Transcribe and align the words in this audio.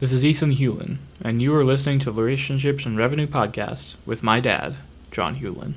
This 0.00 0.12
is 0.12 0.24
Ethan 0.24 0.52
Hewlin, 0.52 0.98
and 1.22 1.42
you 1.42 1.52
are 1.56 1.64
listening 1.64 1.98
to 1.98 2.12
the 2.12 2.22
Relationships 2.22 2.86
and 2.86 2.96
Revenue 2.96 3.26
Podcast 3.26 3.96
with 4.06 4.22
my 4.22 4.38
dad, 4.38 4.76
John 5.10 5.40
Hewlin. 5.40 5.74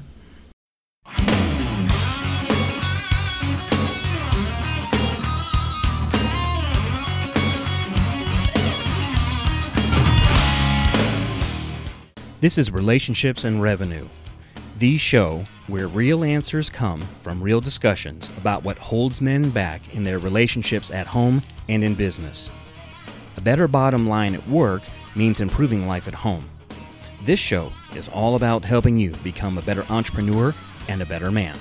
This 12.42 12.60
is 12.60 12.70
Relationships 12.70 13.44
and 13.44 13.60
Revenue, 13.60 14.08
the 14.78 15.00
show 15.00 15.46
where 15.66 15.88
real 15.88 16.24
answers 16.24 16.70
come 16.70 17.02
from 17.24 17.42
real 17.42 17.60
discussions 17.60 18.30
about 18.38 18.64
what 18.64 18.78
holds 18.78 19.20
men 19.20 19.50
back 19.50 19.96
in 19.96 20.04
their 20.04 20.20
relationships 20.20 20.92
at 20.92 21.08
home 21.08 21.42
and 21.68 21.84
in 21.84 21.96
business. 21.96 22.52
A 23.42 23.44
better 23.44 23.68
bottom 23.68 24.08
line 24.08 24.36
at 24.36 24.48
work 24.48 24.84
means 25.16 25.42
improving 25.42 25.88
life 25.88 26.08
at 26.08 26.14
home. 26.14 26.48
This 27.26 27.40
show 27.40 27.72
is 27.96 28.08
all 28.08 28.36
about 28.36 28.64
helping 28.64 29.00
you 29.00 29.14
become 29.24 29.58
a 29.58 29.64
better 29.64 29.84
entrepreneur 29.90 30.54
and 30.88 31.02
a 31.02 31.08
better 31.08 31.32
man. 31.32 31.58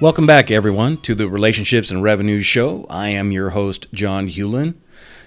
Welcome 0.00 0.24
back, 0.24 0.50
everyone, 0.50 0.96
to 1.02 1.14
the 1.14 1.28
Relationships 1.28 1.90
and 1.90 2.02
Revenues 2.02 2.46
Show. 2.46 2.86
I 2.88 3.08
am 3.08 3.32
your 3.32 3.50
host, 3.50 3.86
John 3.92 4.28
Hewlin. 4.28 4.76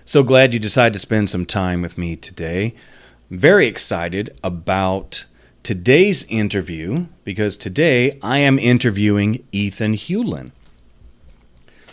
So 0.04 0.24
glad 0.24 0.52
you 0.52 0.60
decided 0.60 0.94
to 0.94 1.00
spend 1.00 1.30
some 1.30 1.46
time 1.46 1.84
with 1.84 1.96
me 1.96 2.16
today. 2.16 2.74
Very 3.30 3.68
excited 3.68 4.36
about 4.44 5.26
today's 5.62 6.24
interview 6.24 7.06
because 7.24 7.56
today 7.56 8.18
I 8.24 8.40
am 8.40 8.58
interviewing 8.58 9.46
Ethan 9.52 9.94
Hewlin. 9.94 10.54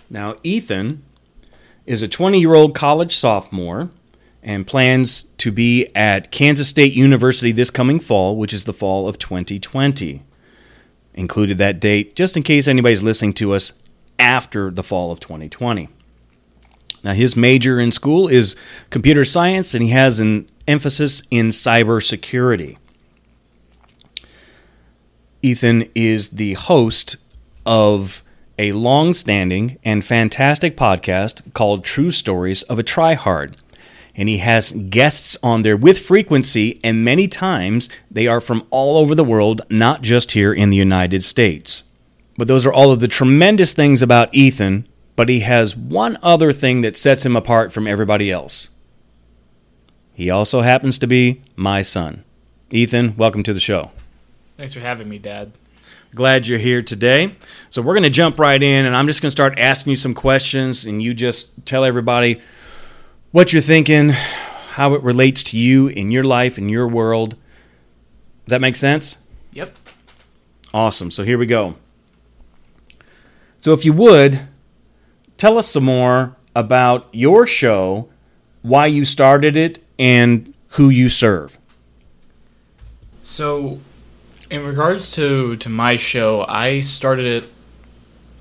Now, 0.09 0.37
Ethan 0.43 1.03
is 1.89 2.03
a 2.03 2.09
20 2.09 2.39
year 2.39 2.55
old 2.55 2.75
college 2.75 3.17
sophomore 3.17 3.91
and 4.43 4.67
plans 4.67 5.23
to 5.39 5.51
be 5.51 5.89
at 5.97 6.31
Kansas 6.31 6.69
State 6.69 6.93
University 6.93 7.51
this 7.51 7.71
coming 7.71 7.99
fall, 7.99 8.37
which 8.37 8.53
is 8.53 8.67
the 8.67 8.75
fall 8.75 9.09
of 9.09 9.19
2020. 9.19 10.23
Included 11.15 11.59
that 11.59 11.81
date 11.81 12.15
just 12.15 12.37
in 12.37 12.43
case 12.43 12.69
anybody's 12.69 13.03
listening 13.03 13.33
to 13.35 13.55
us 13.55 13.73
after 14.19 14.71
the 14.71 14.83
fall 14.83 15.11
of 15.11 15.19
2020. 15.19 15.89
Now, 17.03 17.15
his 17.15 17.37
major 17.37 17.81
in 17.81 17.91
school 17.91 18.29
is 18.29 18.55
computer 18.91 19.25
science, 19.25 19.73
and 19.73 19.83
he 19.83 19.91
has 19.91 20.21
an 20.21 20.49
emphasis 20.67 21.23
in 21.31 21.49
cybersecurity. 21.49 22.77
Ethan 25.43 25.89
is 25.95 26.31
the 26.31 26.55
host 26.55 27.17
of 27.65 28.23
a 28.59 28.73
long 28.73 29.15
standing 29.15 29.79
and 29.85 30.05
fantastic 30.05 30.77
podcast 30.77 31.53
called 31.55 31.85
True 31.85 32.11
Stories 32.11 32.63
of 32.65 32.79
a 32.79 32.83
Tryhard. 32.83 33.55
And 34.17 34.29
he 34.29 34.39
has 34.39 34.73
guests 34.73 35.37
on 35.45 35.63
there 35.63 35.77
with 35.77 35.99
frequency, 35.99 36.81
and 36.83 37.05
many 37.05 37.29
times 37.29 37.89
they 38.11 38.27
are 38.27 38.41
from 38.41 38.67
all 38.71 38.97
over 38.97 39.15
the 39.15 39.23
world, 39.23 39.63
not 39.71 40.03
just 40.03 40.33
here 40.33 40.53
in 40.53 40.71
the 40.71 40.77
United 40.77 41.23
States. 41.25 41.85
But 42.37 42.49
those 42.49 42.67
are 42.67 42.73
all 42.73 42.91
of 42.91 42.99
the 42.99 43.07
tremendous 43.07 43.73
things 43.73 44.03
about 44.03 44.35
Ethan, 44.35 44.89
but 45.15 45.29
he 45.29 45.41
has 45.41 45.77
one 45.77 46.19
other 46.21 46.53
thing 46.53 46.81
that 46.81 46.97
sets 46.97 47.25
him 47.25 47.37
apart 47.37 47.73
from 47.73 47.87
everybody 47.87 48.31
else. 48.31 48.71
He 50.15 50.31
also 50.31 50.63
happens 50.63 50.99
to 50.99 51.07
be 51.07 51.43
my 51.55 51.83
son. 51.83 52.25
Ethan, 52.71 53.17
welcome 53.17 53.45
to 53.45 53.55
the 53.55 53.61
show. 53.61 53.93
Thanks 54.57 54.75
for 54.75 54.81
having 54.81 55.09
me, 55.09 55.19
Dad. 55.19 55.53
Glad 56.19 56.49
you're 56.49 56.59
here 56.59 56.83
today. 56.83 57.37
So, 57.71 57.81
we're 57.81 57.95
going 57.95 58.03
to 58.03 58.11
jump 58.11 58.41
right 58.41 58.61
in, 58.61 58.87
and 58.87 58.97
I'm 58.97 59.07
just 59.07 59.23
going 59.23 59.29
to 59.29 59.31
start 59.31 59.57
asking 59.57 59.91
you 59.91 59.95
some 59.95 60.15
questions, 60.15 60.85
and 60.85 61.01
you 61.01 61.15
just 61.15 61.65
tell 61.65 61.85
everybody 61.85 62.41
what 63.31 63.53
you're 63.53 63.63
thinking, 63.63 64.09
how 64.09 64.95
it 64.95 65.03
relates 65.05 65.45
to 65.45 65.57
you 65.57 65.87
in 65.87 66.11
your 66.11 66.25
life, 66.25 66.59
in 66.59 66.69
your 66.69 66.89
world. 66.89 67.37
Does 67.37 68.49
that 68.49 68.61
make 68.61 68.75
sense? 68.75 69.19
Yep. 69.53 69.77
Awesome. 70.75 71.13
So, 71.13 71.23
here 71.23 71.39
we 71.39 71.47
go. 71.47 71.77
So, 73.61 73.73
if 73.73 73.85
you 73.85 73.93
would, 73.93 74.41
tell 75.37 75.57
us 75.57 75.69
some 75.69 75.85
more 75.85 76.35
about 76.53 77.07
your 77.13 77.47
show, 77.47 78.09
why 78.63 78.87
you 78.87 79.05
started 79.05 79.57
it, 79.57 79.79
and 80.01 80.53
who 80.71 80.89
you 80.89 81.09
serve. 81.09 81.57
So, 83.23 83.79
in 84.51 84.65
regards 84.65 85.11
to 85.13 85.57
to 85.57 85.69
my 85.69 85.97
show, 85.97 86.45
I 86.49 86.81
started 86.81 87.27
it 87.27 87.51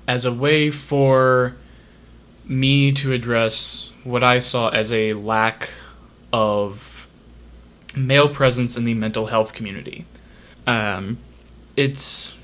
as 0.06 0.24
a 0.24 0.32
way 0.32 0.70
for 0.70 1.56
me 2.46 2.92
to 2.92 3.12
address 3.12 3.92
what 4.04 4.24
I 4.24 4.38
saw 4.38 4.70
as 4.70 4.90
a 4.90 5.12
lack 5.12 5.70
of 6.32 7.06
male 7.94 8.28
presence 8.28 8.76
in 8.76 8.84
the 8.84 8.94
mental 8.94 9.26
health 9.26 9.52
community. 9.52 10.06
Um, 10.66 11.18
it's 11.76 12.36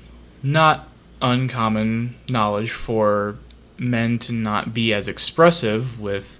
not 0.43 0.87
uncommon 1.21 2.15
knowledge 2.29 2.71
for 2.71 3.37
men 3.77 4.19
to 4.19 4.31
not 4.31 4.73
be 4.73 4.93
as 4.93 5.07
expressive 5.07 5.99
with 5.99 6.39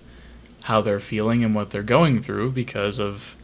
how 0.64 0.82
they're 0.82 1.00
feeling 1.00 1.44
and 1.44 1.56
what 1.56 1.72
they're 1.72 1.84
going 1.84 2.22
through 2.22 2.52
because 2.52 3.00
of 3.00 3.36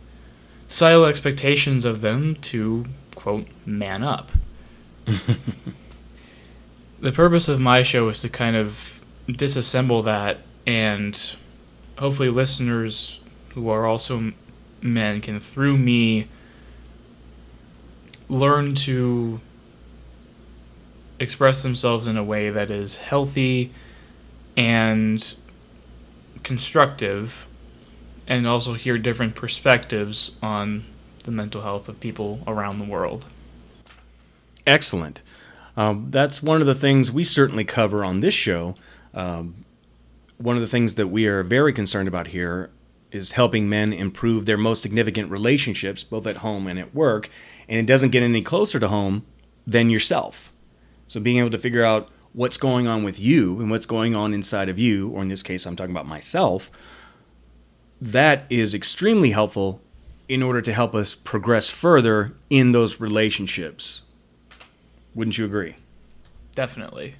societal 0.68 1.06
expectations 1.06 1.84
of 1.84 2.02
them 2.02 2.36
to 2.36 2.86
quote 3.22 3.46
man 3.68 4.04
up. 4.04 4.32
the 7.00 7.12
purpose 7.12 7.48
of 7.48 7.60
my 7.60 7.84
show 7.84 8.10
is 8.10 8.22
to 8.22 8.30
kind 8.30 8.56
of 8.56 9.04
disassemble 9.28 10.04
that 10.04 10.40
and 10.66 11.36
hopefully 12.00 12.30
listeners 12.30 13.20
who 13.54 13.70
are 13.70 13.86
also 13.86 14.34
men 14.82 15.22
can 15.22 15.40
through 15.40 15.78
me 15.78 16.28
learn 18.28 18.74
to 18.74 19.40
express 21.20 21.62
themselves 21.62 22.08
in 22.08 22.18
a 22.18 22.24
way 22.24 22.50
that 22.50 22.72
is 22.72 22.96
healthy 22.96 23.72
and 24.58 25.36
constructive 26.42 27.46
and 28.26 28.48
also 28.48 28.74
hear 28.74 28.98
different 28.98 29.36
perspectives 29.36 30.32
on 30.42 30.86
the 31.24 31.32
mental 31.32 31.62
health 31.62 31.88
of 31.88 32.00
people 32.00 32.42
around 32.48 32.78
the 32.78 32.86
world. 32.86 33.26
Excellent. 34.66 35.22
Um, 35.78 36.08
that's 36.10 36.44
one 36.44 36.62
of 36.62 36.68
the 36.68 36.76
things 36.76 37.12
we 37.12 37.24
certainly 37.24 37.64
cover 37.64 38.04
on 38.04 38.18
this 38.18 38.34
show. 38.34 38.76
Um, 39.14 39.66
one 40.38 40.56
of 40.56 40.62
the 40.62 40.68
things 40.68 40.96
that 40.96 41.08
we 41.08 41.28
are 41.28 41.44
very 41.44 41.74
concerned 41.74 42.08
about 42.08 42.28
here 42.28 42.70
is 43.12 43.32
helping 43.32 43.68
men 43.68 43.94
improve 43.94 44.46
their 44.46 44.58
most 44.58 44.82
significant 44.82 45.30
relationships, 45.30 46.04
both 46.04 46.26
at 46.26 46.38
home 46.38 46.68
and 46.68 46.80
at 46.80 46.96
work. 46.96 47.30
And 47.68 47.80
it 47.80 47.86
doesn't 47.86 48.10
get 48.10 48.24
any 48.24 48.42
closer 48.42 48.80
to 48.80 48.88
home 48.88 49.26
than 49.68 49.90
yourself. 49.90 50.54
So 51.08 51.20
being 51.20 51.38
able 51.38 51.50
to 51.52 51.58
figure 51.58 51.84
out 51.84 52.10
what's 52.34 52.58
going 52.58 52.88
on 52.88 53.04
with 53.04 53.20
you 53.20 53.60
and 53.60 53.70
what's 53.70 53.86
going 53.86 54.16
on 54.16 54.34
inside 54.34 54.70
of 54.70 54.80
you, 54.80 55.10
or 55.10 55.22
in 55.22 55.28
this 55.28 55.44
case, 55.44 55.66
I'm 55.66 55.76
talking 55.76 55.92
about 55.92 56.08
myself, 56.08 56.72
that 58.00 58.46
is 58.50 58.74
extremely 58.74 59.32
helpful 59.32 59.82
in 60.32 60.42
order 60.42 60.62
to 60.62 60.72
help 60.72 60.96
us 60.96 61.14
progress 61.14 61.70
further 61.70 62.32
in 62.50 62.72
those 62.72 63.02
relationships. 63.02 64.04
Wouldn't 65.14 65.38
you 65.38 65.44
agree? 65.44 65.76
Definitely. 66.56 67.16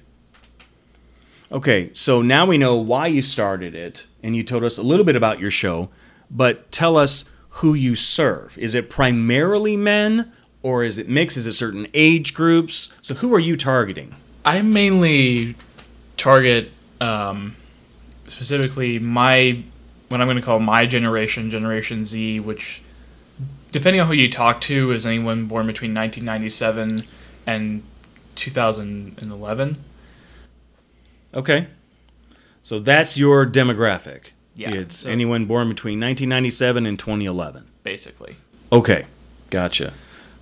Okay, 1.52 1.90
so 1.92 2.22
now 2.22 2.46
we 2.46 2.56
know 2.56 2.76
why 2.76 3.08
you 3.08 3.20
started 3.20 3.74
it, 3.74 4.06
and 4.22 4.34
you 4.34 4.42
told 4.42 4.64
us 4.64 4.78
a 4.78 4.82
little 4.82 5.04
bit 5.04 5.14
about 5.14 5.38
your 5.38 5.50
show, 5.50 5.90
but 6.30 6.72
tell 6.72 6.96
us 6.96 7.26
who 7.50 7.74
you 7.74 7.94
serve. 7.94 8.56
Is 8.56 8.74
it 8.74 8.88
primarily 8.88 9.76
men, 9.76 10.32
or 10.62 10.82
is 10.82 10.96
it 10.96 11.06
mixed? 11.06 11.36
Is 11.36 11.46
it 11.46 11.52
certain 11.52 11.88
age 11.92 12.32
groups? 12.32 12.90
So 13.02 13.14
who 13.16 13.34
are 13.34 13.38
you 13.38 13.58
targeting? 13.58 14.14
I 14.42 14.62
mainly 14.62 15.54
target 16.16 16.70
um, 17.02 17.56
specifically 18.26 18.98
my 18.98 19.62
what 20.08 20.20
I'm 20.20 20.26
going 20.26 20.36
to 20.36 20.42
call 20.42 20.60
my 20.60 20.86
generation, 20.86 21.50
Generation 21.50 22.04
Z, 22.04 22.40
which, 22.40 22.82
depending 23.72 24.00
on 24.00 24.06
who 24.06 24.12
you 24.14 24.28
talk 24.30 24.60
to, 24.62 24.92
is 24.92 25.04
anyone 25.06 25.46
born 25.46 25.66
between 25.66 25.92
1997 25.94 27.04
and 27.46 27.82
2011. 28.36 29.76
Okay. 31.34 31.66
So 32.62 32.78
that's 32.78 33.18
your 33.18 33.44
demographic. 33.46 34.26
Yeah, 34.54 34.70
It's 34.72 34.98
so- 34.98 35.10
anyone 35.10 35.46
born 35.46 35.68
between 35.68 35.98
1997 35.98 36.86
and 36.86 36.98
2011. 36.98 37.64
Basically, 37.82 38.36
Okay. 38.70 39.06
Gotcha. 39.50 39.92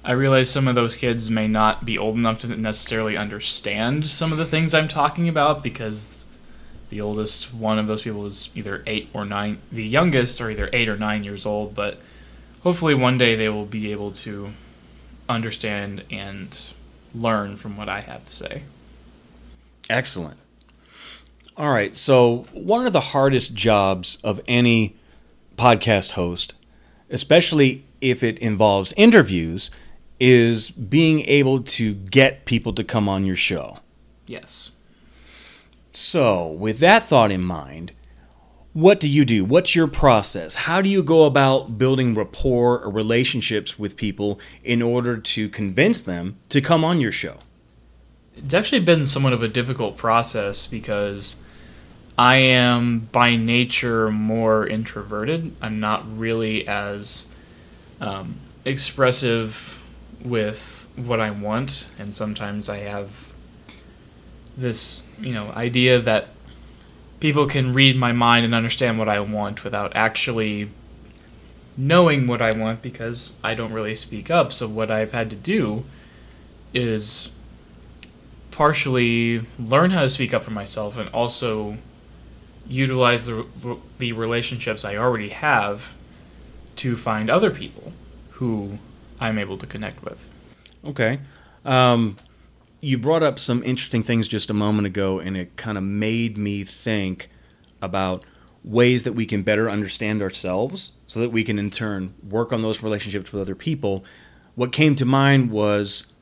I 0.05 0.13
realize 0.13 0.51
some 0.51 0.69
of 0.69 0.75
those 0.75 0.97
kids 0.97 1.31
may 1.31 1.47
not 1.49 1.85
be 1.85 1.97
old 1.99 2.17
enough 2.17 2.39
to 2.41 2.49
necessarily 2.49 3.17
understand 3.17 4.09
some 4.09 4.31
of 4.33 4.39
the 4.39 4.45
things 4.47 4.73
I'm 4.75 4.89
talking 4.89 5.29
about 5.29 5.63
because 5.63 6.25
the 6.91 7.01
oldest 7.01 7.53
one 7.55 7.79
of 7.79 7.87
those 7.87 8.03
people 8.03 8.27
is 8.27 8.49
either 8.55 8.83
eight 8.87 9.09
or 9.13 9.25
nine. 9.25 9.59
The 9.71 9.85
youngest 9.85 10.41
are 10.41 10.51
either 10.51 10.69
eight 10.73 10.89
or 10.89 10.97
nine 10.97 11.23
years 11.25 11.45
old, 11.47 11.75
but 11.75 11.99
hopefully 12.63 12.95
one 12.95 13.19
day 13.19 13.35
they 13.37 13.49
will 13.49 13.67
be 13.67 13.93
able 13.93 14.13
to 14.13 14.51
understand 15.29 16.05
and 16.11 16.59
learn 17.15 17.57
from 17.57 17.77
what 17.77 17.89
I 17.89 18.01
have 18.01 18.25
to 18.25 18.33
say. 18.33 18.63
Excellent. 19.89 20.39
All 21.57 21.71
right. 21.71 21.97
So, 21.97 22.47
one 22.53 22.87
of 22.87 22.93
the 22.93 23.01
hardest 23.01 23.55
jobs 23.55 24.19
of 24.23 24.41
any 24.47 24.97
podcast 25.57 26.13
host, 26.13 26.55
especially 27.11 27.85
if 28.01 28.23
it 28.23 28.39
involves 28.39 28.95
interviews, 28.97 29.71
is 30.19 30.71
being 30.71 31.21
able 31.23 31.63
to 31.63 31.95
get 31.95 32.45
people 32.45 32.73
to 32.75 32.85
come 32.85 33.09
on 33.09 33.27
your 33.27 33.37
show. 33.37 33.79
Yes. 34.27 34.71
So, 35.93 36.47
with 36.47 36.79
that 36.79 37.05
thought 37.05 37.33
in 37.33 37.43
mind, 37.43 37.93
what 38.73 39.01
do 39.01 39.09
you 39.09 39.25
do? 39.25 39.45
What's 39.45 39.75
your 39.75 39.89
process? 39.89 40.55
How 40.55 40.81
do 40.81 40.89
you 40.89 41.03
go 41.03 41.25
about 41.25 41.77
building 41.77 42.15
rapport 42.15 42.79
or 42.79 42.91
relationships 42.91 43.79
with 43.79 43.97
people 43.97 44.39
in 44.63 44.81
order 44.81 45.17
to 45.17 45.49
convince 45.49 46.03
them 46.03 46.37
to 46.51 46.61
come 46.61 46.85
on 46.85 47.01
your 47.01 47.11
show? 47.11 47.39
It's 48.37 48.55
actually 48.55 48.81
been 48.81 49.07
somewhat 49.07 49.33
of 49.33 49.43
a 49.43 49.49
difficult 49.49 49.97
process 49.97 50.69
because 50.69 51.37
I 52.17 52.37
am 52.37 53.09
by 53.13 53.35
nature 53.35 54.11
more 54.11 54.67
introverted. 54.67 55.55
I'm 55.61 55.81
not 55.81 56.05
really 56.19 56.67
as 56.69 57.27
um, 58.01 58.37
expressive 58.65 59.81
with 60.23 60.89
what 60.97 61.19
I 61.19 61.31
want, 61.31 61.89
and 61.99 62.15
sometimes 62.15 62.69
I 62.69 62.79
have 62.79 63.11
this, 64.57 65.03
you 65.21 65.33
know, 65.33 65.51
idea 65.53 65.99
that 66.01 66.29
people 67.21 67.47
can 67.47 67.73
read 67.73 67.97
my 67.97 68.13
mind 68.13 68.45
and 68.45 68.55
understand 68.55 68.99
what 68.99 69.09
I 69.09 69.21
want 69.21 69.63
without 69.63 69.93
actually 69.95 70.71
knowing 71.77 72.27
what 72.27 72.43
I 72.43 72.53
want 72.53 72.83
because 72.83 73.35
I 73.45 73.55
don't 73.55 73.73
really 73.73 73.95
speak 73.95 74.31
up. 74.31 74.53
So 74.53 74.69
what 74.69 74.91
I've 74.91 75.13
had 75.13 75.31
to 75.31 75.37
do 75.37 75.85
is 76.75 77.31
partially 78.51 79.43
learn 79.59 79.91
how 79.91 80.03
to 80.03 80.11
speak 80.11 80.35
up 80.35 80.43
for 80.43 80.51
myself 80.51 80.97
and 80.97 81.09
also 81.11 81.77
utilize 82.67 83.27
the, 83.27 83.47
the 83.99 84.13
relationships 84.13 84.85
I 84.85 84.97
already 84.97 85.31
have 85.31 85.95
to 86.77 86.97
find 86.97 87.31
other 87.31 87.51
people 87.51 87.93
who 88.33 88.79
I'm 89.19 89.39
able 89.39 89.59
to 89.59 89.67
connect 89.67 90.03
with. 90.03 90.29
Okay. 90.85 91.21
Um, 91.65 92.17
you 92.81 92.99
brought 92.99 93.23
up 93.23 93.39
some 93.39 93.63
interesting 93.63 94.03
things 94.03 94.27
just 94.27 94.51
a 94.51 94.55
moment 94.55 94.87
ago, 94.87 95.19
and 95.19 95.37
it 95.37 95.57
kind 95.57 95.77
of 95.77 95.85
made 95.85 96.39
me 96.39 96.65
think 96.65 97.31
about 97.83 98.25
ways 98.63 99.05
that 99.05 99.13
we 99.13 99.25
can 99.27 99.43
better 99.43 99.71
understand 99.71 100.23
ourselves 100.23 100.93
so 101.07 101.21
that 101.21 101.31
we 101.31 101.45
can, 101.45 101.59
in 101.59 101.71
turn, 101.71 102.15
work 102.29 102.53
on 102.53 102.63
those 102.63 102.83
relationships 102.83 103.33
with 103.33 103.41
other 103.41 103.55
people. 103.55 104.05
What 104.55 104.73
came 104.73 104.95
to 104.97 105.05
mind 105.05 105.51
was 105.51 106.13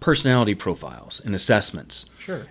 personality 0.00 0.54
profiles 0.54 1.20
and 1.24 1.34
assessments. 1.34 2.10
Sure. 2.18 2.46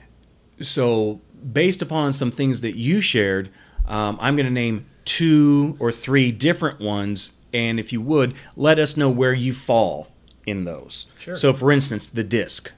So, 0.62 1.22
based 1.52 1.82
upon 1.82 2.14
some 2.14 2.32
things 2.32 2.62
that 2.62 2.76
you 2.76 3.02
shared, 3.02 3.50
um, 3.88 4.18
I'm 4.22 4.36
going 4.36 4.46
to 4.46 4.52
name 4.52 4.86
two 5.06 5.76
or 5.80 5.92
three 5.92 6.32
different 6.32 6.80
ones, 6.80 7.40
and 7.54 7.80
if 7.80 7.92
you 7.92 8.02
would, 8.02 8.34
let 8.56 8.80
us 8.80 8.96
know 8.96 9.10
where 9.10 9.34
you 9.34 9.54
fall 9.54 10.08
in 10.46 10.66
those. 10.66 11.08
Sure. 11.20 11.36
So, 11.36 11.54
for 11.54 11.72
instance, 11.72 12.08
the 12.08 12.24
disc. 12.24 12.72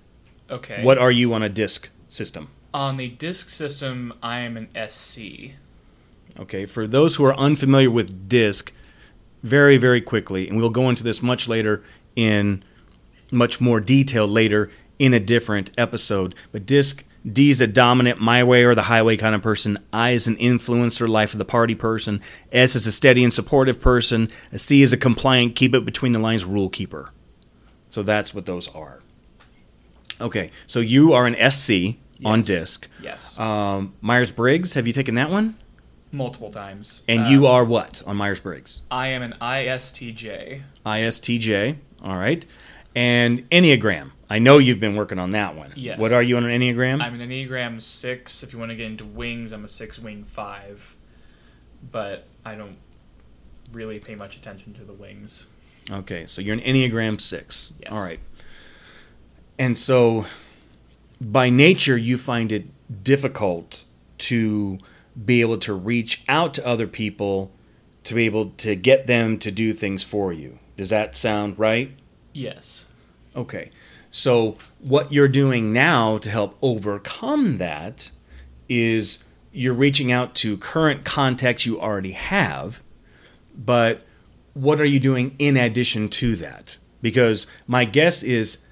Okay. 0.49 0.83
What 0.83 0.97
are 0.97 1.11
you 1.11 1.33
on 1.33 1.43
a 1.43 1.49
disc 1.49 1.89
system? 2.07 2.49
On 2.73 2.97
the 2.97 3.07
disc 3.07 3.49
system, 3.49 4.13
I 4.21 4.39
am 4.39 4.57
an 4.57 4.69
SC. 4.89 5.53
Okay, 6.37 6.65
for 6.65 6.85
those 6.87 7.15
who 7.15 7.25
are 7.25 7.35
unfamiliar 7.35 7.89
with 7.89 8.27
disc, 8.27 8.73
very, 9.41 9.77
very 9.77 10.01
quickly, 10.01 10.49
and 10.49 10.57
we'll 10.57 10.69
go 10.69 10.89
into 10.89 11.03
this 11.03 11.21
much 11.21 11.47
later 11.47 11.83
in 12.15 12.63
much 13.31 13.61
more 13.61 13.79
detail 13.79 14.27
later 14.27 14.69
in 14.99 15.13
a 15.13 15.19
different 15.19 15.71
episode. 15.77 16.35
But 16.51 16.65
disc, 16.65 17.03
D 17.31 17.49
is 17.49 17.61
a 17.61 17.67
dominant, 17.67 18.19
my 18.19 18.43
way 18.43 18.63
or 18.63 18.75
the 18.75 18.83
highway 18.83 19.17
kind 19.17 19.33
of 19.33 19.41
person. 19.41 19.79
I 19.91 20.11
is 20.11 20.27
an 20.27 20.35
influencer, 20.35 21.07
life 21.07 21.33
of 21.33 21.39
the 21.39 21.45
party 21.45 21.75
person. 21.75 22.21
S 22.51 22.75
is 22.75 22.85
a 22.85 22.91
steady 22.91 23.23
and 23.23 23.33
supportive 23.33 23.81
person. 23.81 24.29
A 24.51 24.57
C 24.57 24.81
is 24.81 24.93
a 24.93 24.97
compliant, 24.97 25.55
keep 25.55 25.73
it 25.73 25.85
between 25.85 26.11
the 26.11 26.19
lines 26.19 26.45
rule 26.45 26.69
keeper. 26.69 27.11
So 27.89 28.03
that's 28.03 28.33
what 28.33 28.45
those 28.45 28.67
are. 28.75 28.99
Okay, 30.21 30.51
so 30.67 30.79
you 30.79 31.13
are 31.13 31.25
an 31.25 31.35
SC 31.35 31.97
on 32.23 32.39
Yes. 32.39 32.47
disc. 32.47 32.87
Yes. 33.01 33.37
Um, 33.39 33.93
Myers 34.01 34.31
Briggs, 34.31 34.73
have 34.75 34.87
you 34.87 34.93
taken 34.93 35.15
that 35.15 35.29
one? 35.29 35.55
Multiple 36.11 36.49
times. 36.49 37.03
And 37.07 37.23
Um, 37.23 37.31
you 37.31 37.45
are 37.47 37.65
what 37.65 38.01
on 38.05 38.15
Myers 38.15 38.39
Briggs? 38.39 38.81
I 38.89 39.07
am 39.09 39.21
an 39.21 39.33
ISTJ. 39.41 40.61
ISTJ. 40.85 41.75
All 42.01 42.15
right. 42.17 42.45
And 42.95 43.49
Enneagram. 43.49 44.11
I 44.29 44.39
know 44.39 44.57
you've 44.57 44.79
been 44.79 44.95
working 44.95 45.19
on 45.19 45.31
that 45.31 45.55
one. 45.55 45.73
Yes. 45.75 45.99
What 45.99 46.13
are 46.13 46.23
you 46.23 46.37
on 46.37 46.45
an 46.45 46.61
Enneagram? 46.61 47.01
I'm 47.01 47.19
an 47.19 47.29
Enneagram 47.29 47.81
6. 47.81 48.41
If 48.43 48.53
you 48.53 48.59
want 48.59 48.69
to 48.71 48.75
get 48.75 48.85
into 48.87 49.03
wings, 49.05 49.51
I'm 49.51 49.65
a 49.65 49.67
6 49.67 49.99
wing 49.99 50.23
5. 50.23 50.95
But 51.91 52.25
I 52.45 52.55
don't 52.55 52.77
really 53.73 53.99
pay 53.99 54.15
much 54.15 54.37
attention 54.37 54.73
to 54.75 54.83
the 54.85 54.93
wings. 54.93 55.47
okay, 55.91 56.25
so 56.25 56.41
you're 56.41 56.55
an 56.55 56.61
Enneagram 56.61 57.19
6. 57.19 57.73
Yes. 57.81 57.93
All 57.93 58.01
right. 58.01 58.19
And 59.57 59.77
so 59.77 60.25
by 61.21 61.49
nature, 61.49 61.97
you 61.97 62.17
find 62.17 62.51
it 62.51 62.65
difficult 63.03 63.83
to 64.17 64.79
be 65.23 65.41
able 65.41 65.57
to 65.59 65.73
reach 65.73 66.23
out 66.27 66.53
to 66.55 66.65
other 66.65 66.87
people 66.87 67.51
to 68.03 68.13
be 68.13 68.25
able 68.25 68.51
to 68.51 68.75
get 68.75 69.07
them 69.07 69.37
to 69.39 69.51
do 69.51 69.73
things 69.73 70.03
for 70.03 70.31
you. 70.31 70.59
Does 70.77 70.89
that 70.89 71.17
sound 71.17 71.57
right? 71.57 71.91
Yes. 72.33 72.85
Okay. 73.35 73.71
So 74.11 74.57
what 74.79 75.11
you're 75.11 75.27
doing 75.27 75.73
now 75.73 76.19
to 76.19 76.29
help 76.29 76.57
overcome 76.61 77.57
that 77.57 78.11
is 78.69 79.23
you're 79.51 79.73
reaching 79.73 80.11
out 80.11 80.35
to 80.35 80.57
current 80.57 81.03
contacts 81.03 81.65
you 81.65 81.81
already 81.81 82.11
have, 82.11 82.81
but 83.57 84.05
what 84.53 84.79
are 84.79 84.85
you 84.85 84.99
doing 84.99 85.35
in 85.39 85.57
addition 85.57 86.07
to 86.09 86.35
that? 86.35 86.77
Because 87.01 87.47
my 87.67 87.85
guess 87.85 88.21
is 88.21 88.64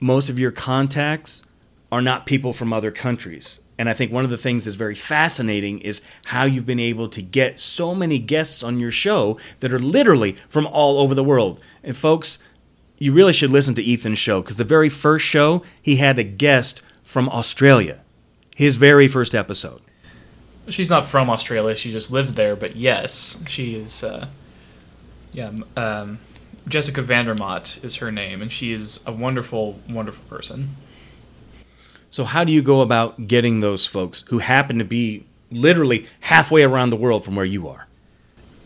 most 0.00 0.30
of 0.30 0.38
your 0.38 0.50
contacts 0.50 1.42
are 1.90 2.02
not 2.02 2.26
people 2.26 2.52
from 2.52 2.72
other 2.72 2.90
countries. 2.90 3.60
And 3.78 3.88
I 3.88 3.94
think 3.94 4.12
one 4.12 4.24
of 4.24 4.30
the 4.30 4.36
things 4.36 4.64
that's 4.64 4.76
very 4.76 4.94
fascinating 4.94 5.78
is 5.80 6.02
how 6.26 6.44
you've 6.44 6.66
been 6.66 6.80
able 6.80 7.08
to 7.10 7.22
get 7.22 7.60
so 7.60 7.94
many 7.94 8.18
guests 8.18 8.62
on 8.62 8.80
your 8.80 8.90
show 8.90 9.38
that 9.60 9.72
are 9.72 9.78
literally 9.78 10.32
from 10.48 10.66
all 10.66 10.98
over 10.98 11.14
the 11.14 11.24
world. 11.24 11.60
And 11.84 11.96
folks, 11.96 12.38
you 12.98 13.12
really 13.12 13.32
should 13.32 13.50
listen 13.50 13.74
to 13.76 13.92
Ethan's 13.92 14.18
show 14.18 14.42
because 14.42 14.56
the 14.56 14.64
very 14.64 14.88
first 14.88 15.24
show, 15.24 15.62
he 15.80 15.96
had 15.96 16.18
a 16.18 16.24
guest 16.24 16.82
from 17.04 17.28
Australia. 17.28 18.00
His 18.56 18.74
very 18.74 19.06
first 19.06 19.34
episode. 19.34 19.80
She's 20.68 20.90
not 20.90 21.06
from 21.06 21.30
Australia. 21.30 21.76
She 21.76 21.92
just 21.92 22.10
lives 22.10 22.34
there. 22.34 22.56
But 22.56 22.74
yes, 22.74 23.40
she 23.46 23.76
is. 23.76 24.02
Uh, 24.02 24.26
yeah, 25.32 25.52
um, 25.76 26.18
Jessica 26.68 27.02
Vandermott 27.02 27.82
is 27.84 27.96
her 27.96 28.12
name, 28.12 28.42
and 28.42 28.52
she 28.52 28.72
is 28.72 29.00
a 29.06 29.12
wonderful, 29.12 29.80
wonderful 29.88 30.24
person. 30.28 30.76
So, 32.10 32.24
how 32.24 32.44
do 32.44 32.52
you 32.52 32.62
go 32.62 32.80
about 32.80 33.26
getting 33.26 33.60
those 33.60 33.86
folks 33.86 34.24
who 34.28 34.38
happen 34.38 34.78
to 34.78 34.84
be 34.84 35.24
literally 35.50 36.06
halfway 36.20 36.62
around 36.62 36.90
the 36.90 36.96
world 36.96 37.24
from 37.24 37.36
where 37.36 37.44
you 37.44 37.68
are? 37.68 37.86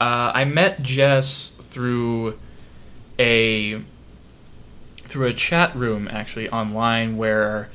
Uh, 0.00 0.32
I 0.34 0.44
met 0.44 0.82
Jess 0.82 1.50
through 1.60 2.38
a 3.18 3.80
through 4.96 5.26
a 5.26 5.34
chat 5.34 5.74
room 5.76 6.08
actually 6.10 6.48
online 6.48 7.16
where 7.16 7.68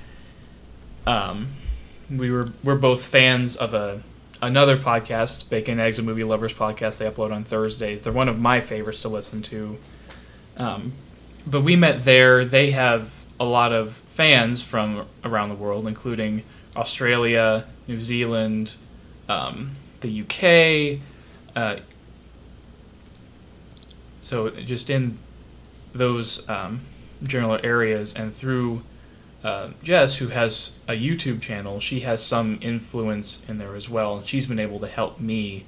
um, 1.06 1.50
we 2.10 2.32
were 2.32 2.50
we're 2.64 2.76
both 2.76 3.04
fans 3.04 3.56
of 3.56 3.74
a 3.74 4.04
another 4.42 4.78
podcast, 4.78 5.50
Bacon 5.50 5.80
Eggs 5.80 5.98
and 5.98 6.08
Movie 6.08 6.24
Lovers 6.24 6.54
podcast. 6.54 6.98
They 6.98 7.10
upload 7.10 7.32
on 7.32 7.44
Thursdays. 7.44 8.02
They're 8.02 8.14
one 8.14 8.30
of 8.30 8.40
my 8.40 8.62
favorites 8.62 9.02
to 9.02 9.10
listen 9.10 9.42
to. 9.44 9.78
Um, 10.58 10.94
but 11.46 11.62
we 11.62 11.76
met 11.76 12.04
there. 12.06 12.44
They 12.44 12.72
have 12.72 13.12
a 13.40 13.46
lot 13.46 13.72
of 13.72 13.96
fans 14.16 14.62
from 14.62 15.06
around 15.24 15.50
the 15.50 15.56
world, 15.56 15.88
including 15.88 16.44
Australia, 16.76 17.66
New 17.88 18.02
Zealand, 18.02 18.76
um, 19.30 19.76
the 20.02 20.22
UK. 20.22 21.00
Uh, 21.56 21.80
so 24.24 24.50
just 24.50 24.90
in 24.90 25.18
those 25.94 26.48
um, 26.50 26.82
general 27.24 27.60
areas 27.64 28.14
and 28.14 28.36
through 28.36 28.82
uh, 29.44 29.70
Jess, 29.84 30.18
who 30.18 30.28
has 30.30 30.74
a 30.88 30.94
YouTube 30.94 31.42
channel, 31.42 31.80
she 31.80 32.02
has 32.02 32.24
some 32.24 32.60
influence 32.62 33.48
in 33.48 33.60
there 33.60 33.76
as 33.76 33.88
well, 33.88 34.18
and 34.18 34.28
she's 34.28 34.48
been 34.48 34.60
able 34.60 34.80
to 34.80 34.88
help 34.88 35.20
me 35.20 35.66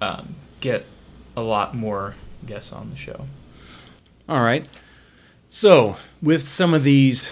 um, 0.00 0.36
get 0.60 0.86
a 1.36 1.42
lot 1.42 1.74
more 1.74 2.14
guests 2.46 2.72
on 2.72 2.88
the 2.88 2.96
show. 2.96 3.26
All 4.28 4.42
right. 4.42 4.66
So, 5.48 5.96
with 6.20 6.48
some 6.48 6.74
of 6.74 6.82
these 6.82 7.30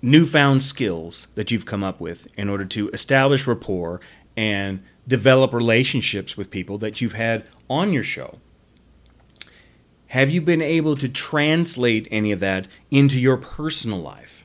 newfound 0.00 0.62
skills 0.62 1.28
that 1.34 1.50
you've 1.50 1.66
come 1.66 1.84
up 1.84 2.00
with 2.00 2.26
in 2.36 2.48
order 2.48 2.64
to 2.64 2.88
establish 2.90 3.46
rapport 3.46 4.00
and 4.36 4.82
develop 5.06 5.52
relationships 5.52 6.36
with 6.36 6.50
people 6.50 6.78
that 6.78 7.00
you've 7.00 7.12
had 7.12 7.44
on 7.68 7.92
your 7.92 8.02
show, 8.02 8.38
have 10.08 10.30
you 10.30 10.40
been 10.40 10.62
able 10.62 10.96
to 10.96 11.08
translate 11.08 12.08
any 12.10 12.32
of 12.32 12.40
that 12.40 12.66
into 12.90 13.20
your 13.20 13.36
personal 13.36 14.00
life? 14.00 14.44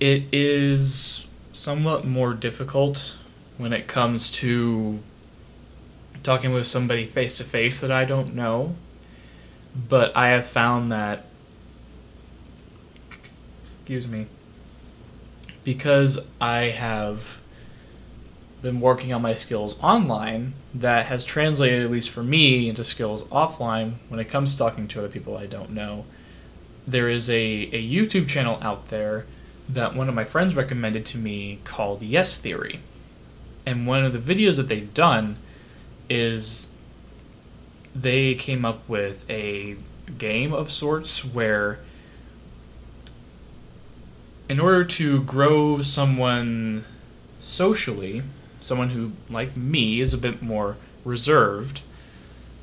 It 0.00 0.24
is 0.32 1.28
somewhat 1.52 2.04
more 2.04 2.34
difficult 2.34 3.16
when 3.56 3.72
it 3.72 3.86
comes 3.86 4.32
to 4.32 4.98
talking 6.22 6.52
with 6.52 6.66
somebody 6.66 7.04
face 7.04 7.36
to 7.38 7.44
face 7.44 7.80
that 7.80 7.92
I 7.92 8.04
don't 8.04 8.34
know. 8.34 8.74
But 9.74 10.16
I 10.16 10.28
have 10.28 10.46
found 10.46 10.92
that, 10.92 11.24
excuse 13.64 14.06
me, 14.06 14.26
because 15.64 16.26
I 16.40 16.64
have 16.64 17.40
been 18.60 18.80
working 18.80 19.12
on 19.12 19.22
my 19.22 19.34
skills 19.34 19.78
online, 19.82 20.54
that 20.74 21.06
has 21.06 21.24
translated, 21.24 21.82
at 21.82 21.90
least 21.90 22.10
for 22.10 22.22
me, 22.22 22.68
into 22.68 22.84
skills 22.84 23.24
offline 23.24 23.94
when 24.08 24.20
it 24.20 24.28
comes 24.28 24.52
to 24.52 24.58
talking 24.58 24.86
to 24.88 25.00
other 25.00 25.08
people 25.08 25.36
I 25.36 25.46
don't 25.46 25.70
know. 25.70 26.04
There 26.86 27.08
is 27.08 27.28
a, 27.28 27.34
a 27.34 27.88
YouTube 27.88 28.28
channel 28.28 28.58
out 28.60 28.88
there 28.88 29.26
that 29.68 29.94
one 29.94 30.08
of 30.08 30.14
my 30.14 30.24
friends 30.24 30.54
recommended 30.54 31.06
to 31.06 31.18
me 31.18 31.60
called 31.64 32.02
Yes 32.02 32.38
Theory. 32.38 32.80
And 33.64 33.86
one 33.86 34.04
of 34.04 34.12
the 34.12 34.18
videos 34.18 34.56
that 34.56 34.68
they've 34.68 34.92
done 34.92 35.36
is 36.10 36.71
they 37.94 38.34
came 38.34 38.64
up 38.64 38.88
with 38.88 39.28
a 39.30 39.76
game 40.18 40.52
of 40.52 40.72
sorts 40.72 41.24
where 41.24 41.78
in 44.48 44.60
order 44.60 44.84
to 44.84 45.22
grow 45.22 45.80
someone 45.80 46.84
socially, 47.40 48.22
someone 48.60 48.90
who 48.90 49.12
like 49.30 49.56
me 49.56 50.00
is 50.00 50.12
a 50.12 50.18
bit 50.18 50.42
more 50.42 50.76
reserved, 51.04 51.80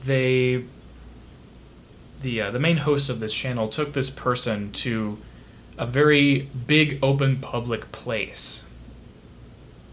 they 0.03 0.63
the 2.21 2.41
uh, 2.41 2.51
the 2.51 2.59
main 2.59 2.77
host 2.77 3.09
of 3.09 3.19
this 3.19 3.33
channel 3.33 3.67
took 3.67 3.93
this 3.93 4.09
person 4.09 4.71
to 4.71 5.17
a 5.77 5.86
very 5.86 6.50
big 6.67 7.00
open 7.01 7.38
public 7.38 7.91
place. 7.91 8.65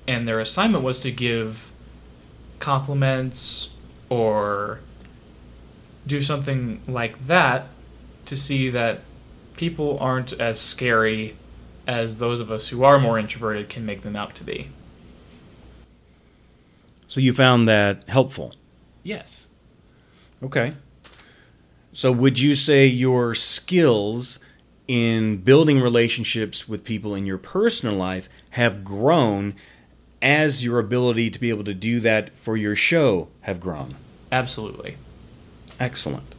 And 0.09 0.27
their 0.27 0.41
assignment 0.41 0.85
was 0.85 1.01
to 1.01 1.11
give 1.11 1.71
compliments 2.59 3.71
or 4.09 4.81
do 6.07 6.23
something 6.23 6.81
like 6.87 7.27
that 7.27 7.67
to 8.27 8.37
see 8.37 8.71
that 8.71 9.01
people 9.57 9.99
aren't 9.99 10.33
as 10.35 10.61
scary 10.61 11.37
as 11.87 12.19
those 12.19 12.41
of 12.41 12.51
us 12.51 12.69
who 12.69 12.85
are 12.85 12.99
more 12.99 13.19
introverted 13.19 13.69
can 13.69 13.87
make 13.87 14.03
them 14.03 14.17
out 14.17 14.35
to 14.35 14.45
be. 14.45 14.69
So 17.09 17.21
you 17.21 17.33
found 17.33 17.69
that 17.69 18.05
helpful? 18.09 18.55
Yes. 19.03 19.47
Okay. 20.43 20.75
So 21.93 22.13
would 22.13 22.39
you 22.39 22.55
say 22.55 22.87
your 22.87 23.35
skills 23.35 24.41
in 24.89 25.39
building 25.39 25.81
relationships 25.81 26.69
with 26.69 26.85
people 26.85 27.15
in 27.15 27.27
your 27.27 27.39
personal 27.39 27.95
life 27.95 28.29
have 28.51 28.85
grown 28.85 29.55
as 30.21 30.65
your 30.65 30.79
ability 30.79 31.31
to 31.31 31.39
be 31.39 31.51
able 31.51 31.65
to 31.65 31.75
do 31.75 32.01
that 32.01 32.37
for 32.37 32.57
your 32.57 32.75
show 32.75 33.29
have 33.43 33.61
grown? 33.61 33.95
Absolutely. 34.31 34.97
Excellent. 35.79 36.35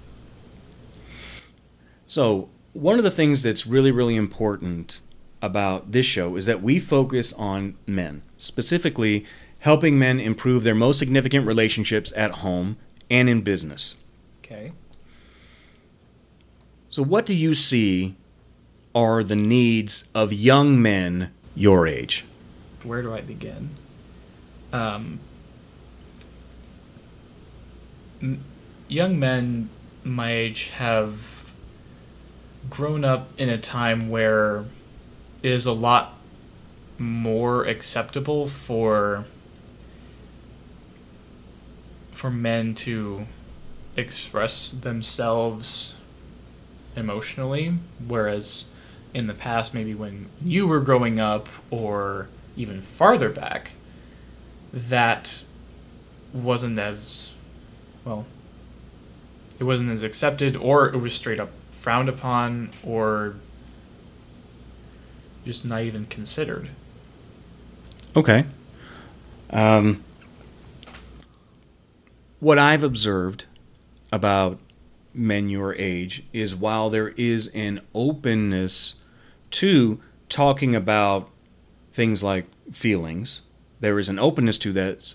So, 2.07 2.49
one 2.73 2.97
of 2.97 3.03
the 3.03 3.11
things 3.11 3.43
that's 3.43 3.67
really, 3.67 3.91
really 3.91 4.15
important 4.15 5.01
about 5.41 5.91
this 5.91 6.05
show 6.05 6.35
is 6.35 6.45
that 6.45 6.61
we 6.61 6.79
focus 6.79 7.33
on 7.33 7.75
men, 7.85 8.21
specifically 8.37 9.25
helping 9.59 9.99
men 9.99 10.19
improve 10.19 10.63
their 10.63 10.75
most 10.75 10.99
significant 10.99 11.45
relationships 11.45 12.13
at 12.15 12.31
home 12.31 12.77
and 13.09 13.29
in 13.29 13.41
business. 13.41 13.97
Okay. 14.43 14.71
So, 16.89 17.03
what 17.03 17.25
do 17.25 17.33
you 17.33 17.53
see 17.53 18.15
are 18.95 19.23
the 19.23 19.35
needs 19.35 20.09
of 20.15 20.33
young 20.33 20.81
men 20.81 21.31
your 21.55 21.87
age? 21.87 22.25
Where 22.83 23.01
do 23.01 23.13
I 23.13 23.21
begin? 23.21 23.71
Um, 24.71 25.19
m- 28.21 28.43
young 28.87 29.19
men 29.19 29.69
my 30.03 30.31
age 30.31 30.69
have 30.69 31.51
grown 32.69 33.03
up 33.03 33.29
in 33.37 33.49
a 33.49 33.57
time 33.57 34.09
where 34.09 34.65
it 35.43 35.51
is 35.51 35.65
a 35.65 35.71
lot 35.71 36.13
more 36.97 37.65
acceptable 37.65 38.47
for 38.47 39.25
for 42.11 42.31
men 42.31 42.73
to 42.73 43.25
express 43.95 44.71
themselves 44.71 45.93
emotionally 46.95 47.73
whereas 48.07 48.65
in 49.13 49.27
the 49.27 49.33
past 49.33 49.73
maybe 49.73 49.93
when 49.93 50.27
you 50.41 50.65
were 50.65 50.79
growing 50.79 51.19
up 51.19 51.47
or 51.69 52.27
even 52.55 52.81
farther 52.81 53.29
back 53.29 53.71
that 54.73 55.43
wasn't 56.33 56.77
as 56.79 57.33
well 58.03 58.25
it 59.59 59.63
wasn't 59.63 59.89
as 59.89 60.03
accepted 60.03 60.55
or 60.55 60.87
it 60.87 60.97
was 60.97 61.13
straight 61.13 61.39
up 61.39 61.49
frowned 61.71 62.09
upon 62.09 62.69
or 62.83 63.35
just 65.45 65.63
not 65.63 65.81
even 65.81 66.05
considered 66.05 66.69
Okay. 68.17 68.45
Um, 69.51 70.03
what 72.39 72.57
I've 72.57 72.83
observed 72.83 73.45
about 74.11 74.59
men 75.13 75.49
your 75.49 75.75
age 75.75 76.23
is 76.33 76.55
while 76.55 76.89
there 76.89 77.09
is 77.09 77.45
an 77.53 77.79
openness 77.93 78.95
to 79.51 80.01
talking 80.29 80.75
about 80.75 81.29
things 81.93 82.23
like 82.23 82.47
feelings, 82.71 83.43
there 83.81 83.99
is 83.99 84.09
an 84.09 84.17
openness 84.17 84.57
to 84.59 84.73
that. 84.73 85.13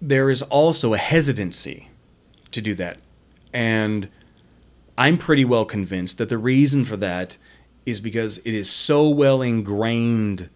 There 0.00 0.30
is 0.30 0.42
also 0.42 0.94
a 0.94 0.98
hesitancy 0.98 1.88
to 2.52 2.60
do 2.60 2.76
that. 2.76 2.98
And 3.52 4.08
I'm 4.96 5.18
pretty 5.18 5.44
well 5.44 5.64
convinced 5.64 6.18
that 6.18 6.28
the 6.28 6.38
reason 6.38 6.84
for 6.84 6.96
that 6.98 7.36
is 7.84 8.00
because 8.00 8.38
it 8.38 8.54
is 8.54 8.70
so 8.70 9.08
well 9.08 9.42
ingrained 9.42 10.48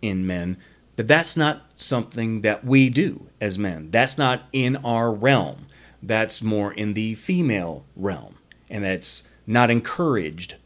in 0.00 0.26
men 0.26 0.56
that 0.96 1.08
that's 1.08 1.36
not 1.36 1.62
something 1.76 2.42
that 2.42 2.64
we 2.64 2.88
do 2.88 3.26
as 3.40 3.58
men. 3.58 3.90
That's 3.90 4.16
not 4.16 4.42
in 4.52 4.76
our 4.76 5.12
realm. 5.12 5.66
That's 6.02 6.42
more 6.42 6.72
in 6.72 6.94
the 6.94 7.14
female 7.14 7.84
realm. 7.96 8.36
And 8.70 8.84
that's 8.84 9.28
not 9.46 9.70
encouraged 9.70 10.56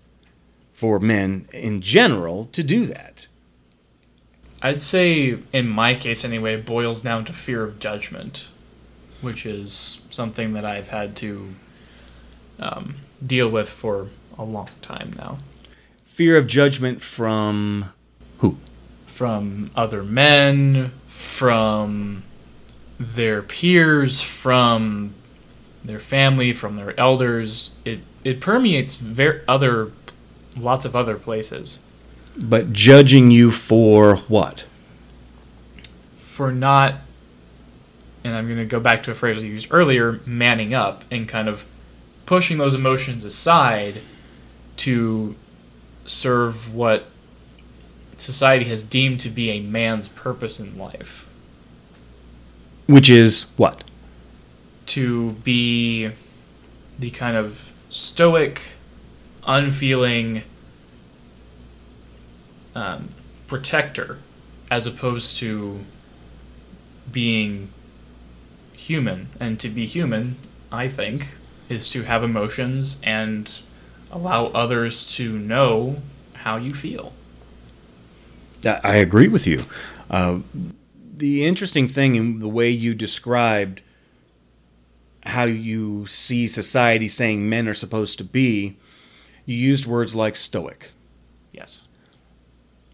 for 0.72 1.00
men 1.00 1.48
in 1.52 1.80
general 1.80 2.48
to 2.52 2.62
do 2.62 2.86
that. 2.86 3.26
I'd 4.60 4.80
say, 4.80 5.38
in 5.52 5.68
my 5.68 5.94
case 5.94 6.24
anyway, 6.24 6.56
boils 6.56 7.00
down 7.00 7.24
to 7.26 7.32
fear 7.32 7.62
of 7.64 7.78
judgment, 7.78 8.48
which 9.20 9.46
is 9.46 10.00
something 10.10 10.52
that 10.52 10.64
I've 10.64 10.88
had 10.88 11.16
to 11.16 11.54
um, 12.58 12.96
deal 13.24 13.48
with 13.48 13.68
for 13.68 14.08
a 14.38 14.44
long 14.44 14.68
time 14.82 15.14
now. 15.16 15.38
Fear 16.06 16.36
of 16.36 16.46
judgment 16.46 17.02
from 17.02 17.90
who? 18.38 18.56
From 19.06 19.70
other 19.74 20.02
men, 20.02 20.92
from 21.08 22.22
their 22.98 23.42
peers, 23.42 24.20
from 24.20 25.14
their 25.84 26.00
family, 26.00 26.52
from 26.52 26.76
their 26.76 26.98
elders. 26.98 27.76
It 27.84 28.00
it 28.24 28.40
permeates 28.40 28.96
ver- 28.96 29.42
other 29.46 29.92
lots 30.56 30.84
of 30.84 30.96
other 30.96 31.16
places. 31.16 31.78
But 32.36 32.72
judging 32.72 33.30
you 33.30 33.50
for 33.50 34.16
what? 34.16 34.64
for 36.38 36.52
not 36.52 36.94
and 38.24 38.34
I'm 38.36 38.46
going 38.46 38.58
to 38.58 38.64
go 38.64 38.80
back 38.80 39.02
to 39.04 39.10
a 39.10 39.14
phrase 39.14 39.38
I 39.38 39.42
used 39.42 39.68
earlier, 39.70 40.20
manning 40.26 40.74
up 40.74 41.04
and 41.10 41.28
kind 41.28 41.48
of 41.48 41.64
pushing 42.26 42.58
those 42.58 42.74
emotions 42.74 43.24
aside 43.24 44.02
to 44.78 45.34
serve 46.04 46.74
what 46.74 47.06
society 48.16 48.64
has 48.66 48.82
deemed 48.84 49.20
to 49.20 49.28
be 49.28 49.50
a 49.50 49.60
man's 49.60 50.08
purpose 50.08 50.58
in 50.58 50.76
life. 50.76 51.26
Which 52.86 53.10
is 53.10 53.46
what? 53.56 53.84
To 54.86 55.32
be 55.32 56.10
the 56.98 57.10
kind 57.10 57.36
of 57.36 57.70
stoic, 57.90 58.62
unfeeling 59.46 60.42
um, 62.74 63.10
protector 63.46 64.18
as 64.70 64.86
opposed 64.86 65.36
to 65.38 65.84
being 67.10 67.70
human. 68.88 69.28
And 69.38 69.60
to 69.60 69.68
be 69.68 69.86
human, 69.86 70.36
I 70.72 70.88
think, 70.88 71.34
is 71.68 71.90
to 71.90 72.02
have 72.02 72.24
emotions 72.24 72.96
and 73.02 73.58
allow 74.10 74.46
others 74.46 75.06
to 75.16 75.38
know 75.38 76.02
how 76.34 76.56
you 76.56 76.72
feel. 76.74 77.12
I 78.64 78.96
agree 78.96 79.28
with 79.28 79.46
you. 79.46 79.64
Uh, 80.10 80.40
the 81.14 81.44
interesting 81.44 81.86
thing 81.86 82.14
in 82.14 82.40
the 82.40 82.48
way 82.48 82.70
you 82.70 82.94
described 82.94 83.82
how 85.24 85.44
you 85.44 86.06
see 86.06 86.46
society 86.46 87.08
saying 87.08 87.48
men 87.48 87.68
are 87.68 87.74
supposed 87.74 88.16
to 88.18 88.24
be, 88.24 88.76
you 89.44 89.56
used 89.56 89.86
words 89.86 90.14
like 90.14 90.36
stoic. 90.36 90.90
Yes. 91.52 91.82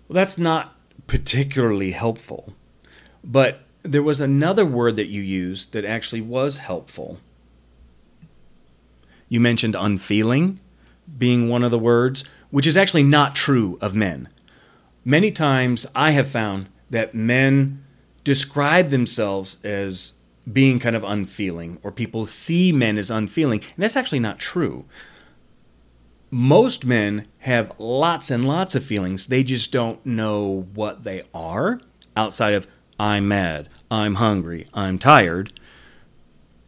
Well, 0.09 0.15
that's 0.15 0.37
not 0.37 0.75
particularly 1.07 1.93
helpful. 1.93 2.55
But 3.23 3.64
there 3.85 4.03
was 4.03 4.21
another 4.21 4.65
word 4.65 4.97
that 4.97 5.09
you 5.09 5.23
used 5.23 5.73
that 5.75 5.85
actually 5.85 6.23
was 6.23 6.59
helpful. 6.59 7.21
You 9.29 9.41
mentioned 9.41 9.77
unfeeling 9.79 10.59
being 11.19 11.49
one 11.49 11.63
of 11.63 11.71
the 11.71 11.79
words, 11.79 12.25
which 12.51 12.67
is 12.67 12.79
actually 12.79 13.03
not 13.03 13.37
true 13.37 13.79
of 13.81 13.95
men. 13.95 14.29
Many 15.05 15.31
times 15.31 15.87
I 15.95 16.13
have 16.13 16.29
found 16.29 16.69
that 16.89 17.15
men 17.15 17.85
describe 18.25 18.89
themselves 18.89 19.59
as 19.63 20.15
being 20.51 20.79
kind 20.79 20.97
of 20.97 21.05
unfeeling, 21.05 21.79
or 21.83 21.93
people 21.93 22.25
see 22.25 22.73
men 22.73 22.97
as 22.97 23.11
unfeeling, 23.11 23.61
and 23.61 23.83
that's 23.83 23.97
actually 23.97 24.19
not 24.19 24.39
true. 24.39 24.87
Most 26.31 26.87
men 26.87 27.27
have 27.41 27.73
lots 27.79 28.31
and 28.31 28.47
lots 28.47 28.75
of 28.75 28.85
feelings, 28.85 29.27
they 29.27 29.43
just 29.43 29.73
don't 29.73 30.05
know 30.07 30.67
what 30.75 31.05
they 31.05 31.23
are 31.35 31.81
outside 32.17 32.55
of 32.55 32.67
I'm 32.99 33.29
mad, 33.29 33.69
I'm 33.91 34.17
hungry, 34.17 34.69
I'm 34.73 34.99
tired, 34.99 35.59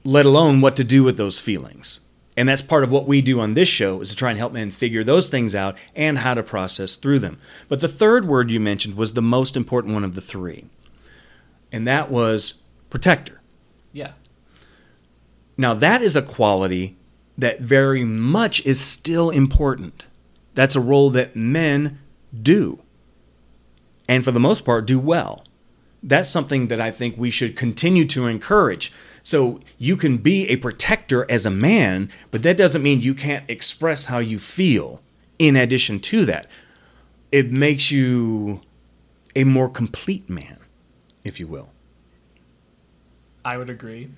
let 0.04 0.26
alone 0.26 0.60
what 0.60 0.76
to 0.76 0.84
do 0.84 1.02
with 1.04 1.16
those 1.16 1.40
feelings. 1.40 2.00
And 2.36 2.48
that's 2.48 2.62
part 2.62 2.84
of 2.84 2.90
what 2.90 3.06
we 3.06 3.22
do 3.22 3.40
on 3.40 3.54
this 3.54 3.68
show 3.68 4.00
is 4.02 4.10
to 4.10 4.16
try 4.16 4.30
and 4.30 4.38
help 4.38 4.52
men 4.52 4.70
figure 4.70 5.02
those 5.02 5.30
things 5.30 5.54
out 5.54 5.76
and 5.94 6.18
how 6.18 6.34
to 6.34 6.42
process 6.42 6.96
through 6.96 7.20
them. 7.20 7.38
But 7.68 7.80
the 7.80 7.88
third 7.88 8.28
word 8.28 8.50
you 8.50 8.60
mentioned 8.60 8.94
was 8.94 9.14
the 9.14 9.22
most 9.22 9.56
important 9.56 9.94
one 9.94 10.04
of 10.04 10.14
the 10.14 10.20
three. 10.20 10.66
And 11.72 11.88
that 11.88 12.10
was 12.10 12.62
protector. 12.90 13.40
Yeah. 13.92 14.12
Now 15.56 15.72
that 15.72 16.02
is 16.02 16.14
a 16.14 16.22
quality 16.22 16.96
that 17.38 17.60
very 17.60 18.04
much 18.04 18.64
is 18.66 18.78
still 18.78 19.30
important. 19.30 20.04
That's 20.54 20.76
a 20.76 20.80
role 20.80 21.08
that 21.10 21.36
men 21.36 21.98
do. 22.42 22.80
And 24.08 24.24
for 24.24 24.30
the 24.30 24.40
most 24.40 24.64
part 24.64 24.86
do 24.86 24.98
well. 24.98 25.45
That's 26.02 26.30
something 26.30 26.68
that 26.68 26.80
I 26.80 26.90
think 26.90 27.16
we 27.16 27.30
should 27.30 27.56
continue 27.56 28.04
to 28.06 28.26
encourage. 28.26 28.92
So 29.22 29.60
you 29.78 29.96
can 29.96 30.18
be 30.18 30.48
a 30.48 30.56
protector 30.56 31.28
as 31.30 31.44
a 31.44 31.50
man, 31.50 32.10
but 32.30 32.42
that 32.44 32.56
doesn't 32.56 32.82
mean 32.82 33.00
you 33.00 33.14
can't 33.14 33.48
express 33.48 34.04
how 34.04 34.18
you 34.18 34.38
feel 34.38 35.02
in 35.38 35.56
addition 35.56 36.00
to 36.00 36.24
that. 36.26 36.46
It 37.32 37.50
makes 37.50 37.90
you 37.90 38.60
a 39.34 39.44
more 39.44 39.68
complete 39.68 40.30
man, 40.30 40.58
if 41.24 41.40
you 41.40 41.46
will. 41.46 41.70
I 43.44 43.58
would 43.58 43.68
agree. 43.68 44.10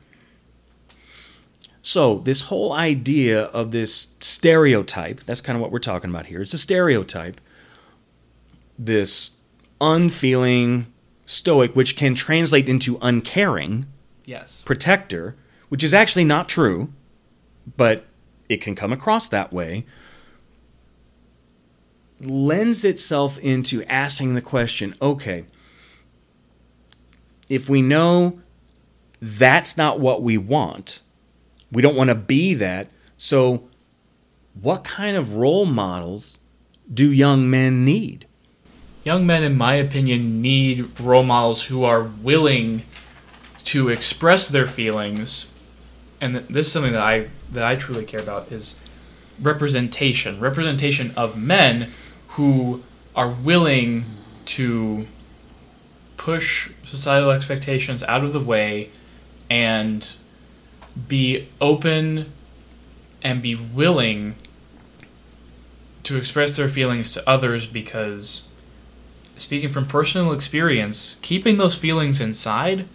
So, 1.83 2.19
this 2.19 2.43
whole 2.43 2.73
idea 2.73 3.45
of 3.45 3.71
this 3.71 4.15
stereotype, 4.21 5.25
that's 5.25 5.41
kind 5.41 5.57
of 5.57 5.63
what 5.63 5.71
we're 5.71 5.79
talking 5.79 6.11
about 6.11 6.27
here. 6.27 6.43
It's 6.43 6.53
a 6.53 6.59
stereotype. 6.59 7.41
This 8.79 9.39
unfeeling 9.81 10.93
stoic, 11.29 11.77
which 11.77 11.95
can 11.95 12.15
translate 12.15 12.71
into 12.71 12.99
uncaring, 13.03 13.85
Yes. 14.25 14.63
protector, 14.65 15.37
which 15.69 15.85
is 15.85 15.93
actually 15.93 16.25
not 16.25 16.49
true, 16.49 16.91
but 17.77 18.07
it 18.49 18.63
can 18.63 18.75
come 18.75 18.95
across 18.95 19.29
that 19.29 19.53
way, 19.53 19.85
lends 22.23 22.83
itself 22.83 23.39
into 23.39 23.85
asking 23.85 24.35
the 24.35 24.41
question 24.41 24.95
okay, 25.03 25.45
if 27.51 27.69
we 27.69 27.83
know 27.83 28.41
that's 29.21 29.77
not 29.77 30.01
what 30.01 30.23
we 30.23 30.39
want, 30.39 31.01
we 31.71 31.83
don't 31.83 31.95
want 31.95 32.09
to 32.09 32.15
be 32.15 32.55
that, 32.55 32.89
so 33.19 33.69
what 34.61 34.83
kind 34.83 35.15
of 35.15 35.35
role 35.35 35.67
models 35.67 36.39
do 36.93 37.13
young 37.13 37.51
men 37.51 37.85
need? 37.85 38.27
Young 39.09 39.27
men, 39.27 39.43
in 39.43 39.57
my 39.57 39.73
opinion, 39.77 40.43
need 40.43 41.01
role 41.01 41.23
models 41.23 41.63
who 41.63 41.83
are 41.83 42.03
willing 42.03 42.85
to 43.65 43.89
express 43.89 44.51
their 44.51 44.67
feelings, 44.67 45.47
and 46.21 46.35
this 46.35 46.67
is 46.67 46.73
something 46.73 46.93
that 46.93 47.01
I 47.01 47.29
that 47.51 47.65
I 47.65 47.75
truly 47.77 48.05
care 48.05 48.21
about 48.21 48.53
is 48.53 48.79
representation. 49.41 50.41
Representation 50.41 51.15
of 51.17 51.39
men 51.39 51.91
who 52.37 52.83
are 53.17 53.31
willing 53.31 54.05
to 54.45 55.07
push 56.19 56.71
societal 56.85 57.31
expectations 57.31 58.03
out 58.03 58.25
of 58.25 58.35
the 58.35 58.41
way 58.41 58.91
and 59.49 60.15
be 61.09 61.49
open 61.63 62.31
and 63.23 63.41
be 63.41 63.55
willing 63.55 64.35
to 66.03 66.19
express 66.19 66.57
their 66.57 66.69
feelings 66.69 67.15
to 67.15 67.27
others 67.27 67.67
because 67.67 68.48
speaking 69.41 69.69
from 69.71 69.87
personal 69.87 70.33
experience 70.33 71.17
keeping 71.23 71.57
those 71.59 71.75
feelings 71.75 72.21
inside 72.21 72.87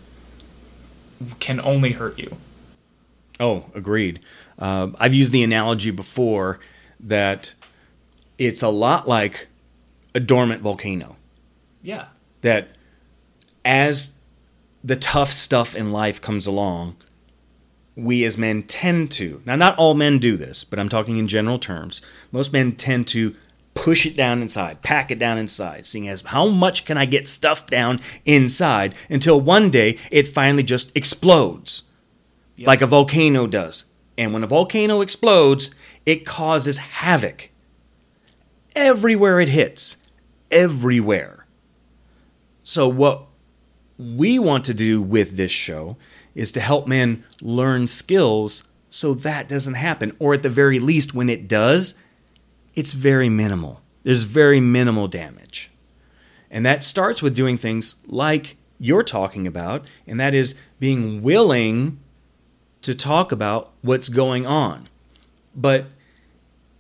can 1.40 1.60
only 1.62 1.92
hurt 1.92 2.18
you 2.20 2.36
Oh, 3.40 3.66
agreed. 3.74 4.20
Uh, 4.60 4.90
I've 5.00 5.14
used 5.14 5.34
the 5.34 5.44
analogy 5.44 5.92
before 5.92 6.60
that 7.00 7.56
it's 8.38 8.62
a 8.62 8.70
lot 8.70 9.08
like 9.08 9.48
a 10.14 10.20
dormant 10.20 10.62
volcano. 10.62 11.16
yeah 11.82 12.06
That 12.42 12.70
as 13.66 14.18
the 14.84 14.96
tough 14.96 15.32
stuff 15.32 15.76
in 15.76 15.92
life 15.92 16.22
comes 16.22 16.46
along, 16.46 16.96
we 17.96 18.24
as 18.24 18.38
men 18.38 18.64
tend 18.64 19.12
to, 19.12 19.42
now, 19.46 19.56
not 19.56 19.78
all 19.78 19.94
men 19.94 20.20
do 20.20 20.38
this, 20.38 20.64
but 20.64 20.80
I'm 20.80 20.90
talking 20.90 21.18
in 21.18 21.28
general 21.28 21.60
terms. 21.60 22.02
Most 22.32 22.54
men 22.54 22.74
tend 22.74 23.08
to 23.10 23.36
push 23.74 24.06
it 24.06 24.16
down 24.16 24.42
inside, 24.42 24.82
pack 24.82 25.12
it 25.12 25.20
down 25.20 25.38
inside, 25.38 25.86
seeing 25.86 26.08
as 26.08 26.22
how 26.22 26.48
much 26.48 26.86
can 26.86 26.98
I 26.98 27.06
get 27.06 27.28
stuff 27.28 27.68
down 27.68 28.00
inside 28.26 28.96
until 29.10 29.40
one 29.42 29.70
day 29.70 29.98
it 30.12 30.28
finally 30.28 30.64
just 30.64 30.96
explodes 30.96 31.84
Yep. 32.56 32.68
like 32.68 32.82
a 32.82 32.88
volcano 32.88 33.48
does. 33.48 33.86
And 34.18 34.32
when 34.32 34.44
a 34.44 34.48
volcano 34.48 35.02
explodes, 35.02 35.74
it 36.06 36.26
causes 36.26 36.78
havoc 36.78 37.50
everywhere 38.76 39.40
it 39.40 39.50
hits. 39.50 39.98
Everywhere. 40.52 41.46
So, 42.62 42.88
what 42.88 43.26
we 43.98 44.38
want 44.40 44.66
to 44.66 44.74
do 44.74 45.02
with 45.02 45.36
this 45.36 45.52
show 45.52 45.98
is 46.36 46.52
to 46.52 46.60
help 46.60 46.88
men 46.88 47.24
learn 47.42 47.88
skills 47.88 48.64
so 48.90 49.14
that 49.16 49.50
doesn't 49.50 49.74
happen. 49.74 50.16
Or 50.20 50.34
at 50.34 50.44
the 50.44 50.50
very 50.50 50.80
least, 50.80 51.14
when 51.16 51.30
it 51.30 51.48
does, 51.48 51.96
it's 52.76 52.94
very 52.94 53.30
minimal. 53.30 53.82
There's 54.04 54.24
very 54.24 54.60
minimal 54.60 55.08
damage. 55.08 55.72
And 56.52 56.66
that 56.66 56.84
starts 56.84 57.22
with 57.22 57.36
doing 57.36 57.58
things 57.58 57.96
like 58.06 58.58
you're 58.80 59.04
talking 59.04 59.48
about, 59.48 59.86
and 60.06 60.20
that 60.20 60.34
is 60.34 60.56
being 60.80 61.22
willing 61.22 62.00
to 62.82 62.94
talk 62.94 63.32
about 63.32 63.72
what's 63.82 64.10
going 64.10 64.46
on. 64.46 64.90
But 65.56 65.88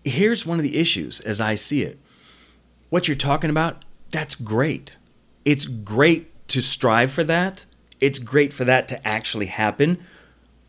here's 0.03 0.45
one 0.45 0.60
of 0.60 0.63
the 0.63 0.77
issues 0.77 1.19
as 1.21 1.41
I 1.41 1.56
see 1.56 1.84
it. 1.84 1.99
What 2.89 3.08
you're 3.08 3.15
talking 3.15 3.49
about, 3.49 3.86
that's 4.12 4.36
great. 4.36 4.97
It's 5.45 5.65
great 5.65 6.47
to 6.49 6.62
strive 6.62 7.12
for 7.12 7.23
that. 7.23 7.65
It's 7.99 8.19
great 8.19 8.53
for 8.53 8.65
that 8.65 8.88
to 8.89 9.08
actually 9.08 9.47
happen. 9.47 10.03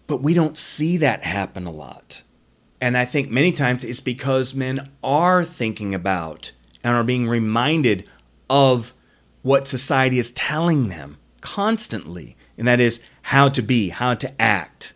But 0.06 0.22
we 0.22 0.34
don't 0.34 0.56
see 0.56 0.96
that 0.98 1.24
happen 1.24 1.66
a 1.66 1.70
lot. 1.70 2.22
And 2.84 2.98
I 2.98 3.06
think 3.06 3.30
many 3.30 3.50
times 3.50 3.82
it's 3.82 4.00
because 4.00 4.54
men 4.54 4.90
are 5.02 5.42
thinking 5.42 5.94
about 5.94 6.52
and 6.82 6.94
are 6.94 7.02
being 7.02 7.26
reminded 7.26 8.06
of 8.50 8.92
what 9.40 9.66
society 9.66 10.18
is 10.18 10.30
telling 10.32 10.90
them 10.90 11.16
constantly. 11.40 12.36
And 12.58 12.68
that 12.68 12.80
is 12.80 13.02
how 13.22 13.48
to 13.48 13.62
be, 13.62 13.88
how 13.88 14.12
to 14.16 14.30
act, 14.38 14.92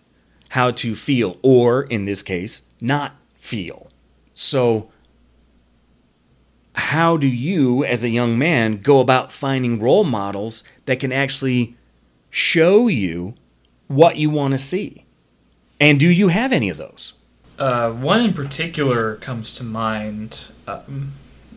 how 0.51 0.71
to 0.73 0.95
feel, 0.95 1.39
or 1.41 1.85
in 1.85 2.05
this 2.05 2.23
case, 2.23 2.61
not 2.79 3.17
feel. 3.37 3.91
So, 4.35 4.91
how 6.75 7.17
do 7.17 7.27
you, 7.27 7.87
as 7.87 8.05
a 8.05 8.11
young 8.11 8.37
man, 8.37 8.83
go 8.83 9.01
about 9.01 9.33
finding 9.33 9.81
role 9.81 10.05
models 10.05 10.63
that 10.85 11.01
can 11.01 11.11
actually 11.11 11.75
show 12.29 12.87
you 12.87 13.33
what 13.87 14.17
you 14.19 14.29
want 14.29 14.53
to 14.53 14.59
see? 14.59 15.07
And 15.81 15.99
do 15.99 16.11
you 16.11 16.29
have 16.29 16.53
any 16.53 16.69
of 16.69 16.77
those? 16.77 17.15
Uh, 17.59 17.91
one 17.91 18.21
in 18.21 18.33
particular 18.33 19.17
comes 19.17 19.55
to 19.57 19.65
mind. 19.65 20.49
Um, 20.69 21.13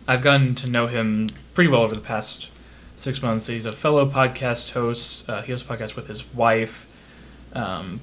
I've 0.08 0.24
gotten 0.24 0.56
to 0.56 0.68
know 0.68 0.88
him 0.88 1.30
pretty 1.54 1.70
well 1.70 1.84
over 1.84 1.94
the 1.94 2.02
past 2.02 2.50
six 2.98 3.22
months. 3.22 3.48
He's 3.48 3.66
a 3.68 3.72
fellow 3.72 4.10
podcast 4.10 4.72
host. 4.72 5.30
Uh, 5.30 5.44
he 5.44 5.52
has 5.52 5.62
a 5.62 5.66
podcast 5.66 5.96
with 5.96 6.08
his 6.08 6.34
wife 6.34 6.88
um, 7.54 8.00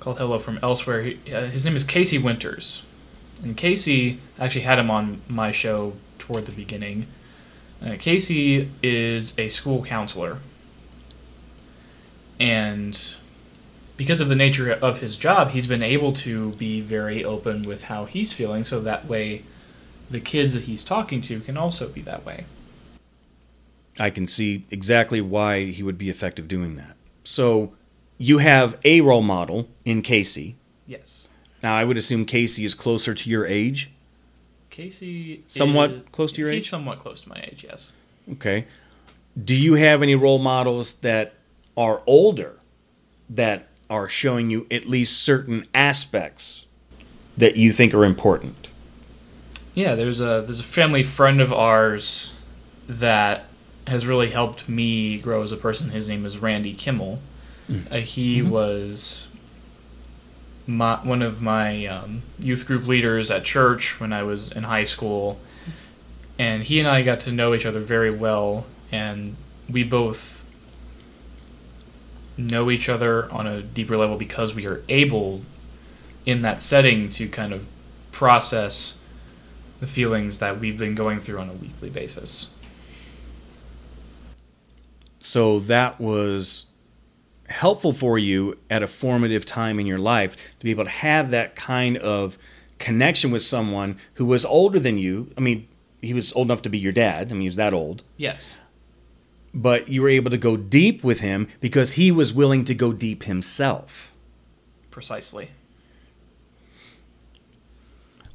called 0.00 0.18
Hello 0.18 0.40
from 0.40 0.58
Elsewhere. 0.60 1.02
He, 1.02 1.32
uh, 1.32 1.46
his 1.46 1.64
name 1.64 1.76
is 1.76 1.84
Casey 1.84 2.18
Winters. 2.18 2.82
And 3.44 3.56
Casey 3.56 4.18
actually 4.38 4.62
had 4.62 4.78
him 4.78 4.90
on 4.90 5.22
my 5.28 5.52
show 5.52 5.94
toward 6.18 6.46
the 6.46 6.52
beginning. 6.52 7.06
Uh, 7.84 7.94
Casey 7.98 8.70
is 8.82 9.38
a 9.38 9.48
school 9.48 9.84
counselor. 9.84 10.38
And 12.40 13.14
because 14.00 14.22
of 14.22 14.30
the 14.30 14.34
nature 14.34 14.72
of 14.72 15.00
his 15.00 15.14
job, 15.14 15.50
he's 15.50 15.66
been 15.66 15.82
able 15.82 16.10
to 16.10 16.52
be 16.52 16.80
very 16.80 17.22
open 17.22 17.64
with 17.64 17.84
how 17.84 18.06
he's 18.06 18.32
feeling, 18.32 18.64
so 18.64 18.80
that 18.80 19.04
way 19.04 19.42
the 20.10 20.18
kids 20.18 20.54
that 20.54 20.62
he's 20.62 20.82
talking 20.82 21.20
to 21.20 21.38
can 21.40 21.58
also 21.58 21.86
be 21.86 22.00
that 22.00 22.24
way. 22.24 22.46
I 23.98 24.08
can 24.08 24.26
see 24.26 24.64
exactly 24.70 25.20
why 25.20 25.66
he 25.66 25.82
would 25.82 25.98
be 25.98 26.08
effective 26.08 26.48
doing 26.48 26.76
that. 26.76 26.96
So 27.24 27.74
you 28.16 28.38
have 28.38 28.78
a 28.86 29.02
role 29.02 29.20
model 29.20 29.68
in 29.84 30.00
Casey. 30.00 30.56
Yes. 30.86 31.28
Now, 31.62 31.76
I 31.76 31.84
would 31.84 31.98
assume 31.98 32.24
Casey 32.24 32.64
is 32.64 32.72
closer 32.72 33.12
to 33.14 33.28
your 33.28 33.44
age. 33.44 33.90
Casey. 34.70 35.44
Somewhat 35.50 35.90
is- 35.90 36.02
close 36.10 36.32
to 36.32 36.40
your 36.40 36.50
he's 36.50 36.64
age? 36.64 36.70
somewhat 36.70 37.00
close 37.00 37.20
to 37.20 37.28
my 37.28 37.44
age. 37.52 37.66
Yes. 37.68 37.92
Okay. 38.32 38.64
Do 39.44 39.54
you 39.54 39.74
have 39.74 40.02
any 40.02 40.14
role 40.14 40.38
models 40.38 40.94
that 41.00 41.34
are 41.76 42.00
older 42.06 42.56
that 43.28 43.66
are 43.90 44.08
showing 44.08 44.48
you 44.48 44.66
at 44.70 44.86
least 44.86 45.20
certain 45.20 45.66
aspects 45.74 46.66
that 47.36 47.56
you 47.56 47.72
think 47.72 47.92
are 47.92 48.04
important? 48.04 48.68
Yeah. 49.74 49.94
There's 49.94 50.20
a 50.20 50.42
there's 50.46 50.60
a 50.60 50.64
family 50.64 51.02
friend 51.02 51.40
of 51.40 51.52
ours 51.52 52.32
that 52.88 53.44
has 53.86 54.06
really 54.06 54.30
helped 54.30 54.68
me 54.68 55.18
grow 55.18 55.42
as 55.42 55.52
a 55.52 55.56
person. 55.56 55.90
His 55.90 56.08
name 56.08 56.24
is 56.24 56.38
Randy 56.38 56.72
Kimmel. 56.74 57.20
Uh, 57.90 57.98
he 57.98 58.42
was 58.42 59.28
my, 60.66 60.96
one 61.04 61.22
of 61.22 61.40
my 61.40 61.86
um, 61.86 62.22
youth 62.38 62.66
group 62.66 62.86
leaders 62.86 63.30
at 63.30 63.44
church 63.44 64.00
when 64.00 64.12
I 64.12 64.22
was 64.22 64.50
in 64.50 64.64
high 64.64 64.84
school, 64.84 65.38
and 66.38 66.62
he 66.64 66.80
and 66.80 66.88
I 66.88 67.02
got 67.02 67.20
to 67.20 67.32
know 67.32 67.54
each 67.54 67.66
other 67.66 67.80
very 67.80 68.10
well, 68.10 68.66
and 68.90 69.36
we 69.68 69.84
both 69.84 70.39
know 72.46 72.70
each 72.70 72.88
other 72.88 73.30
on 73.32 73.46
a 73.46 73.62
deeper 73.62 73.96
level 73.96 74.16
because 74.16 74.54
we 74.54 74.66
are 74.66 74.82
able, 74.88 75.42
in 76.26 76.42
that 76.42 76.60
setting, 76.60 77.08
to 77.10 77.28
kind 77.28 77.52
of 77.52 77.66
process 78.12 78.98
the 79.80 79.86
feelings 79.86 80.38
that 80.38 80.60
we've 80.60 80.78
been 80.78 80.94
going 80.94 81.20
through 81.20 81.38
on 81.38 81.48
a 81.48 81.54
weekly 81.54 81.90
basis. 81.90 82.54
So 85.18 85.60
that 85.60 86.00
was 86.00 86.66
helpful 87.48 87.92
for 87.92 88.18
you 88.18 88.56
at 88.70 88.82
a 88.82 88.86
formative 88.86 89.44
time 89.44 89.80
in 89.80 89.86
your 89.86 89.98
life 89.98 90.36
to 90.58 90.64
be 90.64 90.70
able 90.70 90.84
to 90.84 90.90
have 90.90 91.30
that 91.30 91.56
kind 91.56 91.96
of 91.98 92.38
connection 92.78 93.30
with 93.30 93.42
someone 93.42 93.98
who 94.14 94.24
was 94.24 94.44
older 94.44 94.78
than 94.78 94.98
you. 94.98 95.32
I 95.36 95.40
mean, 95.40 95.68
he 96.00 96.14
was 96.14 96.32
old 96.32 96.46
enough 96.46 96.62
to 96.62 96.70
be 96.70 96.78
your 96.78 96.92
dad. 96.92 97.28
I 97.28 97.32
mean, 97.32 97.42
he 97.42 97.48
was 97.48 97.56
that 97.56 97.74
old. 97.74 98.04
Yes. 98.16 98.56
But 99.52 99.88
you 99.88 100.02
were 100.02 100.08
able 100.08 100.30
to 100.30 100.38
go 100.38 100.56
deep 100.56 101.02
with 101.02 101.20
him 101.20 101.48
because 101.60 101.92
he 101.92 102.12
was 102.12 102.32
willing 102.32 102.64
to 102.66 102.74
go 102.74 102.92
deep 102.92 103.24
himself. 103.24 104.12
Precisely. 104.90 105.50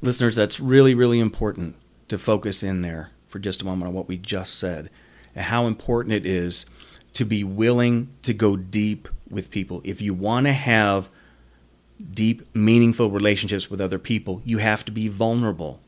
Listeners, 0.02 0.36
that's 0.36 0.60
really, 0.60 0.94
really 0.94 1.20
important 1.20 1.74
to 2.08 2.18
focus 2.18 2.62
in 2.62 2.82
there 2.82 3.10
for 3.28 3.38
just 3.38 3.62
a 3.62 3.64
moment 3.64 3.88
on 3.88 3.94
what 3.94 4.08
we 4.08 4.16
just 4.16 4.58
said 4.58 4.90
and 5.34 5.46
how 5.46 5.66
important 5.66 6.14
it 6.14 6.26
is 6.26 6.66
to 7.14 7.24
be 7.24 7.42
willing 7.42 8.08
to 8.22 8.34
go 8.34 8.56
deep 8.56 9.08
with 9.30 9.50
people. 9.50 9.80
If 9.84 10.02
you 10.02 10.12
want 10.12 10.46
to 10.46 10.52
have 10.52 11.08
deep, 12.12 12.54
meaningful 12.54 13.10
relationships 13.10 13.70
with 13.70 13.80
other 13.80 13.98
people, 13.98 14.42
you 14.44 14.58
have 14.58 14.84
to 14.84 14.92
be 14.92 15.08
vulnerable. 15.08 15.80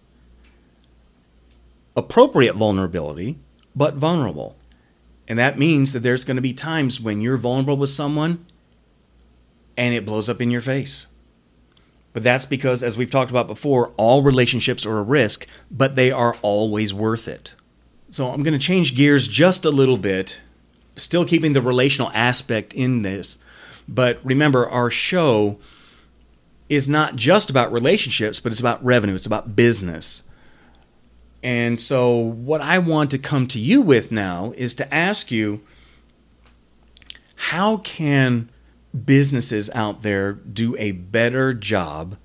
Appropriate 1.95 2.55
vulnerability, 2.55 3.39
but 3.77 3.95
vulnerable. 3.95 4.57
And 5.29 5.39
that 5.39 5.59
means 5.59 5.93
that 5.93 6.01
there's 6.01 6.25
going 6.25 6.37
to 6.37 6.43
be 6.43 6.55
times 6.55 7.01
when 7.01 7.21
you're 7.21 7.37
vulnerable 7.37 7.77
with 7.77 7.91
someone 7.91 8.45
and 9.77 9.95
it 9.95 10.07
blows 10.07 10.29
up 10.29 10.41
in 10.41 10.51
your 10.51 10.63
face. 10.63 11.07
But 12.15 12.25
that's 12.25 12.47
because, 12.47 12.83
as 12.83 12.97
we've 12.97 13.11
talked 13.11 13.31
about 13.31 13.47
before, 13.47 13.93
all 13.97 14.23
relationships 14.23 14.87
are 14.87 14.99
a 14.99 15.03
risk, 15.03 15.47
but 15.71 15.95
they 15.95 16.11
are 16.11 16.35
always 16.43 16.95
worth 16.95 17.29
it. 17.29 17.53
So 18.11 18.31
I'm 18.31 18.43
going 18.43 18.59
to 18.59 18.67
change 18.67 18.97
gears 18.97 19.29
just 19.29 19.67
a 19.67 19.71
little 19.71 19.99
bit, 19.99 20.41
still 20.97 21.27
keeping 21.27 21.53
the 21.53 21.63
relational 21.63 22.11
aspect 22.15 22.73
in 22.73 23.03
this. 23.03 23.37
But 23.87 24.19
remember, 24.25 24.69
our 24.69 24.91
show 24.91 25.59
is 26.71 26.89
not 26.89 27.17
just 27.17 27.51
about 27.51 27.71
relationships, 27.71 28.41
but 28.41 28.53
it's 28.53 28.61
about 28.61 28.83
revenue, 28.85 29.15
it's 29.15 29.27
about 29.27 29.55
business. 29.55 30.23
And 31.43 31.81
so, 31.81 32.17
what 32.17 32.61
I 32.61 32.79
want 32.79 33.11
to 33.13 33.19
come 33.19 33.47
to 33.49 33.59
you 33.59 33.81
with 33.81 34.11
now 34.11 34.53
is 34.57 34.75
to 34.75 34.93
ask 34.95 35.31
you 35.31 35.61
how 37.37 37.77
can 37.79 38.51
businesses 39.05 39.71
out 39.71 40.03
there 40.03 40.33
do 40.33 40.77
a 40.79 40.93
better 40.93 41.55
job 41.55 42.17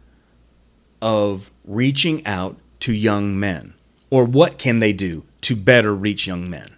of 1.02 1.52
reaching 1.63 2.26
out 2.26 2.58
to 2.80 2.93
young 2.93 3.39
men? 3.39 3.76
Or 4.10 4.23
what 4.26 4.58
can 4.58 4.80
they 4.80 4.93
do 4.93 5.23
to 5.41 5.56
better 5.56 5.93
reach 5.93 6.26
young 6.26 6.49
men? 6.49 6.76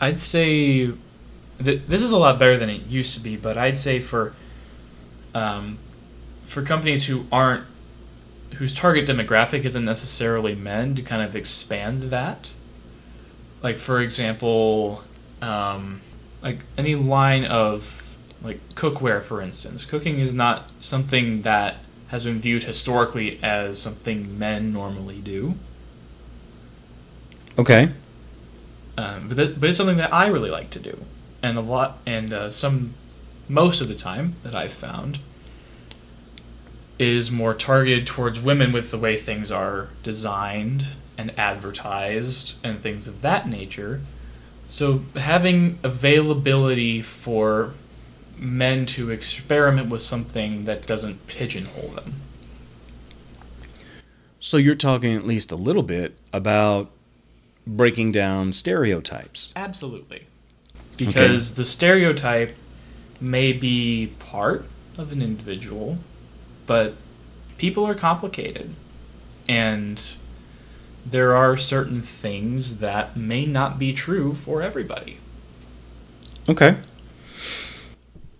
I'd 0.00 0.20
say 0.20 0.90
that 1.58 1.88
this 1.88 2.02
is 2.02 2.10
a 2.10 2.16
lot 2.16 2.38
better 2.38 2.56
than 2.56 2.70
it 2.70 2.86
used 2.86 3.14
to 3.14 3.20
be, 3.20 3.36
but 3.36 3.58
I'd 3.58 3.78
say 3.78 4.00
for 4.00 4.34
um, 5.34 5.78
for 6.46 6.62
companies 6.62 7.06
who 7.06 7.26
aren't 7.30 7.64
whose 8.54 8.74
target 8.74 9.06
demographic 9.08 9.64
isn't 9.64 9.84
necessarily 9.84 10.54
men 10.54 10.94
to 10.94 11.02
kind 11.02 11.22
of 11.22 11.34
expand 11.36 12.02
that. 12.04 12.50
Like 13.62 13.76
for 13.76 14.00
example, 14.00 15.02
um, 15.40 16.00
like 16.42 16.60
any 16.76 16.94
line 16.94 17.44
of 17.44 18.02
like 18.42 18.60
cookware, 18.74 19.24
for 19.24 19.40
instance. 19.40 19.84
Cooking 19.84 20.18
is 20.18 20.34
not 20.34 20.70
something 20.80 21.42
that 21.42 21.76
has 22.08 22.24
been 22.24 22.40
viewed 22.40 22.64
historically 22.64 23.42
as 23.42 23.80
something 23.80 24.38
men 24.38 24.70
normally 24.72 25.20
do. 25.20 25.54
Okay. 27.58 27.90
um, 28.98 29.28
but 29.28 29.36
that, 29.36 29.60
but 29.60 29.68
it's 29.70 29.78
something 29.78 29.96
that 29.96 30.12
I 30.12 30.26
really 30.26 30.50
like 30.50 30.70
to 30.70 30.80
do, 30.80 31.04
and 31.42 31.56
a 31.56 31.60
lot 31.60 31.98
and 32.06 32.32
uh, 32.32 32.50
some 32.50 32.94
most 33.48 33.80
of 33.80 33.88
the 33.88 33.94
time 33.94 34.36
that 34.42 34.54
I've 34.54 34.72
found 34.72 35.18
is 36.98 37.30
more 37.30 37.54
targeted 37.54 38.06
towards 38.06 38.40
women 38.40 38.72
with 38.72 38.90
the 38.90 38.98
way 38.98 39.16
things 39.16 39.50
are 39.50 39.88
designed 40.02 40.86
and 41.18 41.36
advertised 41.38 42.54
and 42.64 42.80
things 42.80 43.06
of 43.06 43.22
that 43.22 43.48
nature. 43.48 44.00
So 44.70 45.04
having 45.16 45.78
availability 45.82 47.02
for 47.02 47.72
men 48.36 48.86
to 48.86 49.10
experiment 49.10 49.90
with 49.90 50.02
something 50.02 50.64
that 50.64 50.86
doesn't 50.86 51.26
pigeonhole 51.26 51.90
them. 51.90 52.14
So 54.40 54.56
you're 54.56 54.74
talking 54.74 55.14
at 55.14 55.26
least 55.26 55.52
a 55.52 55.56
little 55.56 55.82
bit 55.82 56.16
about 56.32 56.90
breaking 57.66 58.12
down 58.12 58.52
stereotypes. 58.52 59.52
Absolutely. 59.56 60.26
Because 60.96 61.54
the 61.54 61.64
stereotype 61.64 62.52
may 63.20 63.52
be 63.52 64.12
part 64.18 64.66
of 64.98 65.12
an 65.12 65.22
individual, 65.22 65.98
but 66.66 66.94
people 67.58 67.84
are 67.84 67.94
complicated. 67.94 68.74
And 69.48 70.12
there 71.04 71.36
are 71.36 71.56
certain 71.56 72.00
things 72.00 72.78
that 72.78 73.16
may 73.16 73.46
not 73.46 73.78
be 73.78 73.92
true 73.92 74.34
for 74.34 74.62
everybody. 74.62 75.18
Okay. 76.48 76.76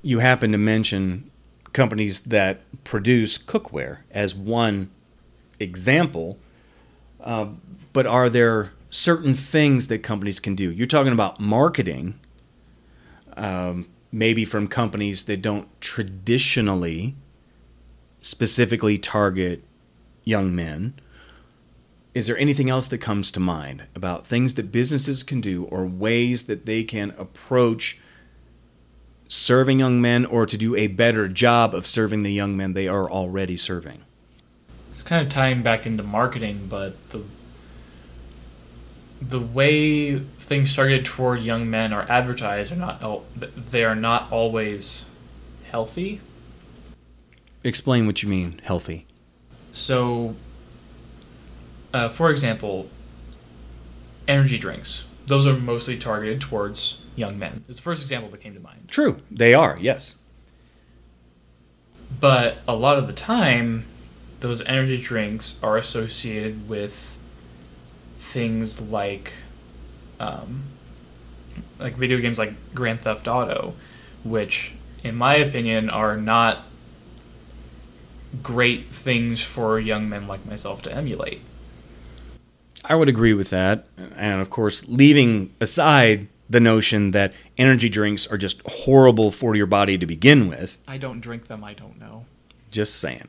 You 0.03 0.19
happen 0.19 0.53
to 0.53 0.59
mention 0.59 1.31
companies 1.73 2.23
that 2.23 2.61
produce 2.85 3.37
cookware 3.39 3.99
as 4.11 4.35
one 4.35 4.91
example, 5.59 6.39
uh, 7.23 7.47
but 7.93 8.07
are 8.07 8.29
there 8.29 8.73
certain 8.91 9.35
things 9.35 9.89
that 9.89 9.99
companies 10.03 10.41
can 10.41 10.55
do? 10.55 10.71
You're 10.71 10.87
talking 10.87 11.13
about 11.13 11.41
marketing, 11.41 12.19
um, 13.37 13.87
maybe 14.13 14.45
from 14.45 14.69
companies 14.69 15.25
that 15.25 15.43
don't 15.43 15.69
traditionally 15.81 17.15
specifically 18.25 18.97
target 18.97 19.63
young 20.25 20.57
men. 20.57 20.95
Is 22.15 22.27
there 22.27 22.39
anything 22.39 22.71
else 22.71 22.89
that 22.89 22.99
comes 22.99 23.31
to 23.33 23.39
mind 23.39 23.83
about 23.95 24.27
things 24.27 24.55
that 24.55 24.73
businesses 24.73 25.23
can 25.23 25.43
do 25.43 25.65
or 25.65 25.85
ways 25.85 26.45
that 26.45 26.65
they 26.65 26.85
can 26.85 27.11
approach 27.19 28.01
serving 29.29 29.79
young 29.79 30.01
men 30.01 30.25
or 30.25 30.47
to 30.47 30.57
do 30.57 30.75
a 30.75 30.87
better 30.87 31.29
job 31.29 31.75
of 31.75 31.87
serving 31.87 32.23
the 32.23 32.33
young 32.33 32.57
men 32.57 32.73
they 32.73 32.89
are 32.89 33.11
already 33.11 33.59
serving? 33.59 34.01
It's 34.91 35.03
kind 35.03 35.23
of 35.23 35.29
tying 35.29 35.63
back 35.63 35.85
into 35.85 36.03
marketing, 36.03 36.67
but 36.71 37.11
the 37.11 37.25
the 39.21 39.41
way 39.41 40.19
things 40.19 40.75
targeted 40.75 41.05
toward 41.05 41.43
young 41.43 41.69
men 41.69 41.93
are 41.93 42.07
advertised 42.09 42.73
are 42.73 42.77
not 42.77 43.23
they 43.71 43.85
are 43.85 43.95
not 43.95 44.33
always 44.33 45.05
healthy. 45.71 46.23
Explain 47.65 48.07
what 48.07 48.23
you 48.23 48.29
mean, 48.29 48.61
healthy. 48.63 49.07
So, 49.73 50.37
uh, 51.93 52.09
for 52.11 52.31
example, 52.31 52.89
energy 54.29 54.59
drinks. 54.59 55.07
Those 55.27 55.47
are 55.47 55.55
mostly 55.55 55.99
targeted 55.99 56.41
towards 56.41 57.01
young 57.17 57.39
men. 57.39 57.65
It's 57.69 57.79
the 57.79 57.83
first 57.83 58.03
example 58.03 58.31
that 58.31 58.41
came 58.41 58.55
to 58.55 58.61
mind. 58.61 58.89
True, 58.89 59.21
they 59.31 59.55
are, 59.55 59.79
yes. 59.81 60.17
But 62.21 62.59
a 62.69 62.77
lot 62.77 62.99
of 62.99 63.07
the 63.07 63.13
time, 63.13 63.87
those 64.41 64.63
energy 64.63 64.99
drinks 64.99 65.59
are 65.63 65.79
associated 65.79 66.69
with 66.69 67.17
things 68.19 68.81
like, 68.81 69.33
um, 70.21 70.65
like 71.79 71.97
video 71.97 72.19
games 72.19 72.39
like 72.39 72.53
Grand 72.75 73.01
Theft 73.01 73.27
Auto, 73.27 73.75
which 74.23 74.75
in 75.05 75.15
my 75.15 75.37
opinion, 75.37 75.91
are 75.91 76.17
not 76.17 76.65
great 78.43 78.87
things 78.87 79.43
for 79.43 79.79
young 79.79 80.09
men 80.09 80.27
like 80.27 80.45
myself 80.47 80.83
to 80.83 80.93
emulate. 80.93 81.41
I 82.85 82.95
would 82.95 83.09
agree 83.09 83.33
with 83.33 83.51
that. 83.51 83.87
And 84.17 84.41
of 84.41 84.51
course, 84.51 84.87
leaving 84.89 85.55
aside 85.61 86.29
the 86.49 86.61
notion 86.61 87.13
that 87.13 87.33
energy 87.57 87.89
drinks 87.89 88.27
are 88.27 88.37
just 88.37 88.61
horrible 88.67 89.31
for 89.31 89.57
your 89.57 89.67
body 89.67 89.97
to 89.97 90.07
begin 90.07 90.49
with. 90.49 90.79
I 90.87 90.99
don't 90.99 91.21
drink 91.21 91.47
them, 91.47 91.65
I 91.65 91.73
don't 91.73 91.99
know. 91.99 92.27
Just 92.71 92.97
saying. 92.97 93.29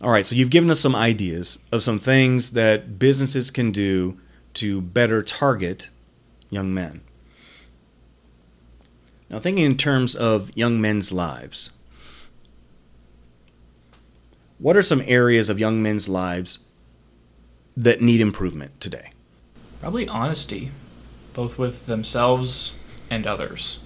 All 0.00 0.10
right, 0.10 0.26
so 0.26 0.34
you've 0.34 0.50
given 0.50 0.70
us 0.70 0.80
some 0.80 0.96
ideas 0.96 1.60
of 1.70 1.82
some 1.82 1.98
things 1.98 2.50
that 2.50 2.98
businesses 2.98 3.50
can 3.50 3.70
do 3.70 4.18
to 4.54 4.80
better 4.80 5.22
target 5.22 5.90
young 6.50 6.74
men. 6.74 7.00
Now, 9.30 9.40
thinking 9.40 9.64
in 9.64 9.76
terms 9.76 10.14
of 10.14 10.50
young 10.56 10.80
men's 10.80 11.10
lives, 11.10 11.70
what 14.58 14.76
are 14.76 14.82
some 14.82 15.02
areas 15.06 15.50
of 15.50 15.58
young 15.58 15.82
men's 15.82 16.08
lives 16.08 16.60
that 17.76 18.00
need 18.00 18.20
improvement 18.20 18.80
today? 18.80 19.10
Probably 19.80 20.08
honesty, 20.08 20.70
both 21.32 21.58
with 21.58 21.86
themselves 21.86 22.72
and 23.10 23.26
others. 23.26 23.80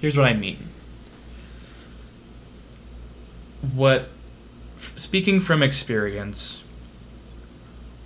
Here's 0.00 0.16
what 0.16 0.26
I 0.26 0.32
mean. 0.32 0.68
What, 3.74 4.08
speaking 4.96 5.40
from 5.40 5.62
experience, 5.62 6.64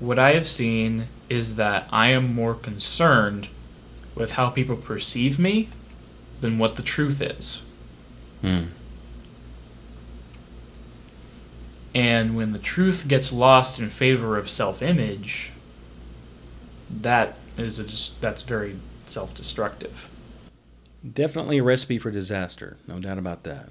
what 0.01 0.19
I 0.19 0.33
have 0.35 0.49
seen 0.49 1.07
is 1.31 1.57
that 1.57 1.89
I 1.93 2.09
am 2.09 2.35
more 2.35 2.55
concerned 2.55 3.49
with 4.15 4.33
how 4.33 4.51
people 4.51 4.77
perceive 4.77 5.39
me 5.39 5.69
than 6.41 6.59
what 6.59 6.75
the 6.75 6.83
truth 6.83 7.23
is. 7.23 7.63
Hmm. 8.41 8.65
And 11.95 12.37
when 12.37 12.53
the 12.53 12.59
truth 12.59 13.07
gets 13.07 13.33
lost 13.33 13.79
in 13.79 13.89
favor 13.89 14.37
of 14.37 14.51
self-image, 14.51 15.53
that 16.91 17.37
is 17.57 17.79
a 17.79 17.85
just 17.85 18.21
that's 18.21 18.43
very 18.43 18.77
self-destructive. 19.07 20.09
Definitely 21.13 21.59
a 21.59 21.63
recipe 21.63 21.99
for 21.99 22.11
disaster, 22.11 22.77
no 22.89 22.99
doubt 22.99 23.19
about 23.19 23.45
that. 23.45 23.69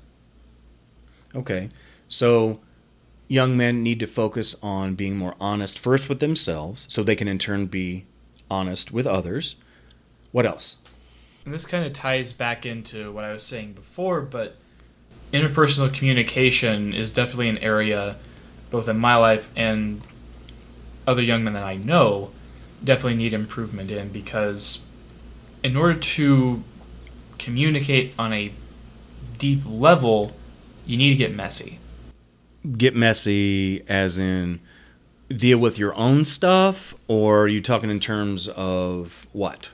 Okay, 1.35 1.69
so 2.07 2.59
young 3.27 3.57
men 3.57 3.81
need 3.81 3.99
to 3.99 4.07
focus 4.07 4.55
on 4.61 4.95
being 4.95 5.17
more 5.17 5.35
honest 5.41 5.79
first 5.79 6.07
with 6.07 6.19
themselves 6.19 6.85
so 6.89 7.03
they 7.03 7.15
can 7.15 7.27
in 7.27 7.39
turn 7.39 7.65
be 7.65 8.05
honest 8.49 8.91
with 8.91 9.07
others. 9.07 9.55
What 10.31 10.45
else? 10.45 10.77
And 11.43 11.53
this 11.53 11.65
kind 11.65 11.85
of 11.85 11.91
ties 11.91 12.31
back 12.31 12.65
into 12.65 13.11
what 13.11 13.23
I 13.23 13.33
was 13.33 13.43
saying 13.43 13.73
before, 13.73 14.21
but 14.21 14.55
interpersonal 15.33 15.91
communication 15.91 16.93
is 16.93 17.11
definitely 17.11 17.49
an 17.49 17.57
area, 17.57 18.17
both 18.69 18.87
in 18.87 18.97
my 18.97 19.15
life 19.15 19.49
and 19.55 20.01
other 21.07 21.21
young 21.21 21.43
men 21.43 21.53
that 21.53 21.63
I 21.63 21.75
know, 21.75 22.31
definitely 22.83 23.15
need 23.15 23.33
improvement 23.33 23.89
in 23.91 24.09
because 24.09 24.85
in 25.63 25.75
order 25.75 25.97
to 25.97 26.63
communicate 27.39 28.13
on 28.17 28.31
a 28.31 28.53
deep 29.37 29.61
level, 29.65 30.33
you 30.85 30.97
need 30.97 31.09
to 31.09 31.15
get 31.15 31.33
messy. 31.33 31.79
Get 32.77 32.95
messy 32.95 33.83
as 33.89 34.17
in 34.17 34.59
deal 35.29 35.57
with 35.57 35.79
your 35.79 35.95
own 35.95 36.25
stuff, 36.25 36.93
or 37.07 37.41
are 37.41 37.47
you 37.47 37.61
talking 37.61 37.89
in 37.89 37.99
terms 37.99 38.47
of 38.49 39.25
what? 39.33 39.69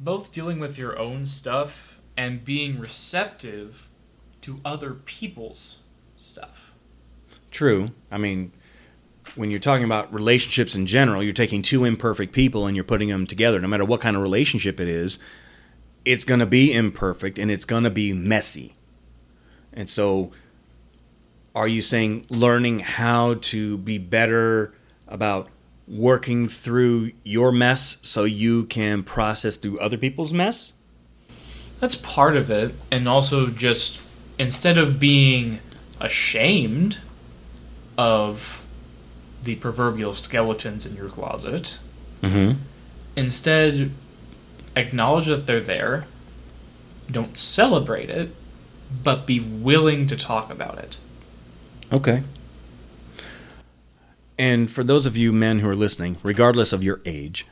Both 0.00 0.32
dealing 0.32 0.58
with 0.58 0.78
your 0.78 0.98
own 0.98 1.26
stuff 1.26 1.98
and 2.16 2.44
being 2.44 2.80
receptive 2.80 3.86
to 4.42 4.60
other 4.64 4.94
people's 4.94 5.78
stuff. 6.18 6.72
True. 7.50 7.90
I 8.10 8.18
mean, 8.18 8.52
when 9.34 9.50
you're 9.50 9.60
talking 9.60 9.84
about 9.84 10.12
relationships 10.12 10.74
in 10.74 10.86
general, 10.86 11.22
you're 11.22 11.32
taking 11.32 11.62
two 11.62 11.84
imperfect 11.84 12.32
people 12.32 12.66
and 12.66 12.76
you're 12.76 12.84
putting 12.84 13.08
them 13.08 13.26
together. 13.26 13.60
No 13.60 13.68
matter 13.68 13.84
what 13.84 14.00
kind 14.00 14.16
of 14.16 14.22
relationship 14.22 14.80
it 14.80 14.88
is, 14.88 15.18
it's 16.04 16.24
going 16.24 16.40
to 16.40 16.46
be 16.46 16.72
imperfect 16.72 17.38
and 17.38 17.50
it's 17.50 17.64
going 17.64 17.84
to 17.84 17.90
be 17.90 18.12
messy. 18.12 18.74
And 19.72 19.88
so, 19.88 20.32
are 21.54 21.68
you 21.68 21.82
saying 21.82 22.26
learning 22.28 22.80
how 22.80 23.34
to 23.34 23.78
be 23.78 23.98
better 23.98 24.74
about 25.06 25.48
working 25.86 26.48
through 26.48 27.12
your 27.24 27.50
mess 27.50 27.98
so 28.02 28.24
you 28.24 28.64
can 28.64 29.02
process 29.02 29.56
through 29.56 29.78
other 29.80 29.96
people's 29.96 30.32
mess? 30.32 30.74
That's 31.80 31.96
part 31.96 32.36
of 32.36 32.50
it. 32.50 32.74
And 32.90 33.08
also, 33.08 33.48
just 33.48 34.00
instead 34.40 34.78
of 34.78 34.98
being 34.98 35.58
ashamed 36.00 36.96
of 37.98 38.62
the 39.42 39.54
proverbial 39.56 40.14
skeletons 40.14 40.86
in 40.86 40.96
your 40.96 41.08
closet, 41.08 41.78
Mm-hmm. 42.22 42.60
instead 43.16 43.90
acknowledge 44.76 45.26
that 45.26 45.46
they're 45.46 45.58
there, 45.60 46.04
don't 47.10 47.34
celebrate 47.34 48.10
it, 48.10 48.34
but 49.02 49.26
be 49.26 49.40
willing 49.40 50.06
to 50.06 50.16
talk 50.16 50.50
about 50.50 50.76
it. 50.78 50.98
Okay. 51.90 52.22
And 54.38 54.70
for 54.70 54.84
those 54.84 55.06
of 55.06 55.16
you 55.16 55.32
men 55.32 55.60
who 55.60 55.68
are 55.68 55.74
listening, 55.76 56.18
regardless 56.22 56.74
of 56.74 56.82
your 56.82 57.00
age, 57.06 57.46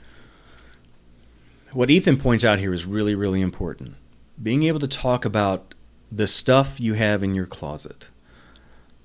what 1.73 1.89
Ethan 1.91 2.19
points 2.19 2.45
out 2.45 2.59
here 2.59 2.75
is 2.75 2.85
really, 2.85 3.15
really 3.15 3.41
important. 3.41 3.95
Being 4.43 4.65
able 4.65 4.81
to 4.81 4.89
talk 4.89 5.25
about 5.25 5.75
the 6.11 6.27
stuff 6.27 6.81
you 6.81 6.95
have 6.95 7.23
in 7.23 7.35
your 7.35 7.47
closet. 7.47 8.09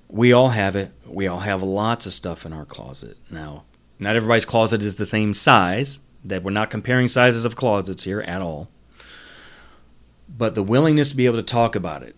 We 0.08 0.32
all 0.32 0.50
have 0.50 0.76
it. 0.76 0.92
We 1.06 1.26
all 1.26 1.40
have 1.40 1.62
lots 1.62 2.06
of 2.06 2.12
stuff 2.12 2.46
in 2.46 2.52
our 2.52 2.64
closet. 2.64 3.16
Now, 3.30 3.64
not 3.98 4.16
everybody's 4.16 4.44
closet 4.44 4.82
is 4.82 4.96
the 4.96 5.06
same 5.06 5.34
size. 5.34 6.00
That 6.24 6.42
we're 6.42 6.52
not 6.52 6.70
comparing 6.70 7.08
sizes 7.08 7.44
of 7.44 7.56
closets 7.56 8.04
here 8.04 8.22
at 8.22 8.40
all. 8.40 8.68
But 10.28 10.54
the 10.54 10.62
willingness 10.62 11.10
to 11.10 11.16
be 11.16 11.26
able 11.26 11.36
to 11.36 11.42
talk 11.42 11.76
about 11.76 12.02
it 12.02 12.16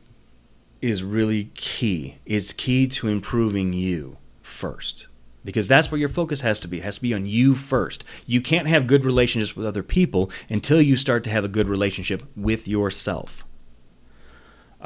is 0.81 1.03
really 1.03 1.51
key. 1.55 2.18
It's 2.25 2.53
key 2.53 2.87
to 2.88 3.09
improving 3.09 3.72
you 3.72 4.18
first. 4.42 5.07
Because 5.44 5.68
that's 5.68 5.90
where 5.90 5.99
your 5.99 6.09
focus 6.09 6.40
has 6.42 6.61
to 6.61 6.68
be. 6.68 6.79
It 6.79 6.85
has 6.85 6.96
to 6.96 7.03
be 7.03 7.14
on 7.14 7.27
you 7.27 7.55
first. 7.55 8.05
You 8.27 8.40
can't 8.40 8.68
have 8.68 8.87
good 8.87 9.05
relationships 9.05 9.57
with 9.57 9.66
other 9.66 9.83
people 9.83 10.31
until 10.49 10.81
you 10.81 10.96
start 10.96 11.25
to 11.25 11.31
have 11.31 11.44
a 11.44 11.49
good 11.49 11.68
relationship 11.68 12.22
with 12.37 12.68
yourself. 12.68 13.46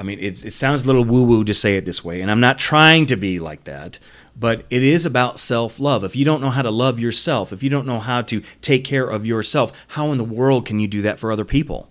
I 0.00 0.02
mean, 0.02 0.18
it, 0.18 0.46
it 0.46 0.54
sounds 0.54 0.84
a 0.84 0.86
little 0.86 1.04
woo 1.04 1.24
woo 1.24 1.44
to 1.44 1.52
say 1.52 1.76
it 1.76 1.84
this 1.84 2.02
way, 2.02 2.22
and 2.22 2.30
I'm 2.30 2.40
not 2.40 2.58
trying 2.58 3.04
to 3.04 3.16
be 3.16 3.38
like 3.38 3.64
that, 3.64 3.98
but 4.34 4.64
it 4.70 4.82
is 4.82 5.04
about 5.04 5.38
self 5.38 5.78
love. 5.78 6.04
If 6.04 6.16
you 6.16 6.24
don't 6.24 6.40
know 6.40 6.48
how 6.48 6.62
to 6.62 6.70
love 6.70 6.98
yourself, 6.98 7.52
if 7.52 7.62
you 7.62 7.68
don't 7.68 7.86
know 7.86 8.00
how 8.00 8.22
to 8.22 8.42
take 8.62 8.82
care 8.82 9.04
of 9.04 9.26
yourself, 9.26 9.74
how 9.88 10.10
in 10.10 10.16
the 10.16 10.24
world 10.24 10.64
can 10.64 10.78
you 10.78 10.88
do 10.88 11.02
that 11.02 11.18
for 11.18 11.30
other 11.30 11.44
people? 11.44 11.90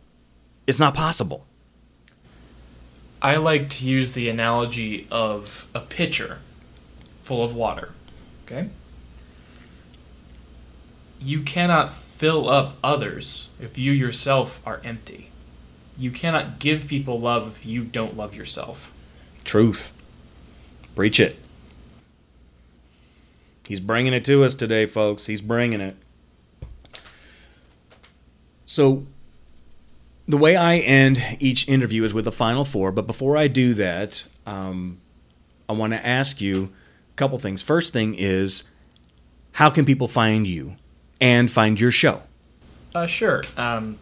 It's 0.65 0.79
not 0.79 0.95
possible. 0.95 1.45
I 3.21 3.35
like 3.35 3.69
to 3.69 3.85
use 3.85 4.15
the 4.15 4.27
analogy 4.27 5.05
of 5.11 5.67
a 5.75 5.79
pitcher 5.79 6.39
full 7.21 7.43
of 7.43 7.53
water. 7.53 7.91
Okay? 8.47 8.69
You 11.21 11.43
cannot 11.43 11.93
fill 11.93 12.49
up 12.49 12.77
others 12.83 13.49
if 13.61 13.77
you 13.77 13.91
yourself 13.91 14.61
are 14.65 14.81
empty. 14.83 15.28
You 15.99 16.11
cannot 16.11 16.59
give 16.59 16.87
people 16.87 17.19
love 17.19 17.47
if 17.47 17.65
you 17.65 17.83
don't 17.83 18.15
love 18.15 18.33
yourself. 18.33 18.91
Truth. 19.43 19.91
Preach 20.95 21.19
it. 21.19 21.37
He's 23.67 23.81
bringing 23.81 24.13
it 24.13 24.23
to 24.25 24.43
us 24.43 24.55
today, 24.55 24.85
folks. 24.85 25.25
He's 25.25 25.41
bringing 25.41 25.81
it. 25.81 25.95
So, 28.65 29.05
the 30.27 30.37
way 30.37 30.55
I 30.55 30.77
end 30.77 31.21
each 31.39 31.67
interview 31.67 32.03
is 32.03 32.13
with 32.13 32.25
the 32.25 32.31
final 32.31 32.63
four, 32.63 32.91
but 32.91 33.05
before 33.05 33.35
I 33.35 33.47
do 33.47 33.73
that, 33.73 34.25
um, 34.45 34.99
I 35.67 35.73
want 35.73 35.93
to 35.93 36.07
ask 36.07 36.39
you 36.39 36.71
a 37.11 37.15
couple 37.15 37.37
things. 37.39 37.61
First 37.61 37.93
thing 37.93 38.15
is, 38.15 38.63
how 39.53 39.69
can 39.69 39.85
people 39.85 40.07
find 40.07 40.47
you 40.47 40.75
and 41.19 41.51
find 41.51 41.79
your 41.79 41.91
show? 41.91 42.23
Uh, 42.95 43.05
sure. 43.05 43.43
Um, 43.57 43.97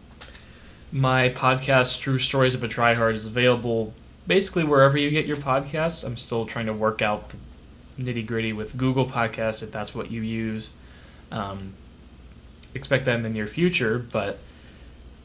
my 0.90 1.28
podcast, 1.30 2.00
True 2.00 2.18
Stories 2.18 2.54
of 2.54 2.64
a 2.64 2.68
Tryhard, 2.68 3.14
is 3.14 3.26
available 3.26 3.92
basically 4.26 4.64
wherever 4.64 4.96
you 4.96 5.10
get 5.10 5.26
your 5.26 5.36
podcasts. 5.36 6.04
I'm 6.04 6.16
still 6.16 6.46
trying 6.46 6.66
to 6.66 6.72
work 6.72 7.02
out 7.02 7.30
the 7.30 7.36
nitty 7.98 8.26
gritty 8.26 8.52
with 8.52 8.76
Google 8.76 9.06
Podcasts 9.06 9.62
if 9.62 9.72
that's 9.72 9.94
what 9.94 10.10
you 10.10 10.22
use. 10.22 10.70
Um, 11.30 11.74
expect 12.74 13.04
that 13.06 13.16
in 13.16 13.22
the 13.22 13.28
near 13.28 13.46
future, 13.46 13.98
but 13.98 14.38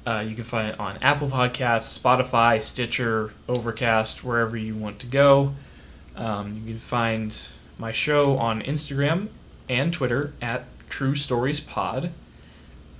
uh, 0.06 0.24
you 0.28 0.36
can 0.36 0.44
find 0.44 0.70
it 0.70 0.80
on 0.80 0.98
Apple 1.02 1.30
Podcasts, 1.30 1.98
Spotify, 1.98 2.62
Stitcher, 2.62 3.34
Overcast, 3.48 4.24
wherever 4.24 4.58
you 4.58 4.76
want 4.76 5.00
to 5.00 5.06
go. 5.06 5.54
Um, 6.16 6.62
you 6.66 6.74
can 6.74 6.80
find 6.80 7.48
my 7.78 7.92
show 7.92 8.38
on 8.38 8.62
Instagram 8.62 9.30
and 9.70 9.94
Twitter 9.94 10.34
at 10.42 10.66
True 10.90 11.16
Stories 11.16 11.60
Pod. 11.60 12.12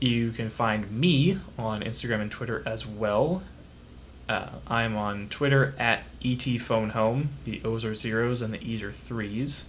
You 0.04 0.34
can 0.34 0.50
find 0.50 0.92
me 0.92 1.38
on 1.58 1.82
Instagram 1.82 2.20
and 2.20 2.30
Twitter 2.30 2.62
as 2.66 2.86
well 2.86 3.42
Uh, 4.28 4.50
I'm 4.68 4.98
on 4.98 5.30
Twitter 5.30 5.74
at 5.80 6.04
etphoneHome. 6.22 7.28
The 7.46 7.62
O's 7.64 7.86
are 7.86 7.96
zeros 7.96 8.42
and 8.42 8.54
the 8.54 8.62
E's 8.62 8.82
are 8.82 8.92
threes. 8.92 9.68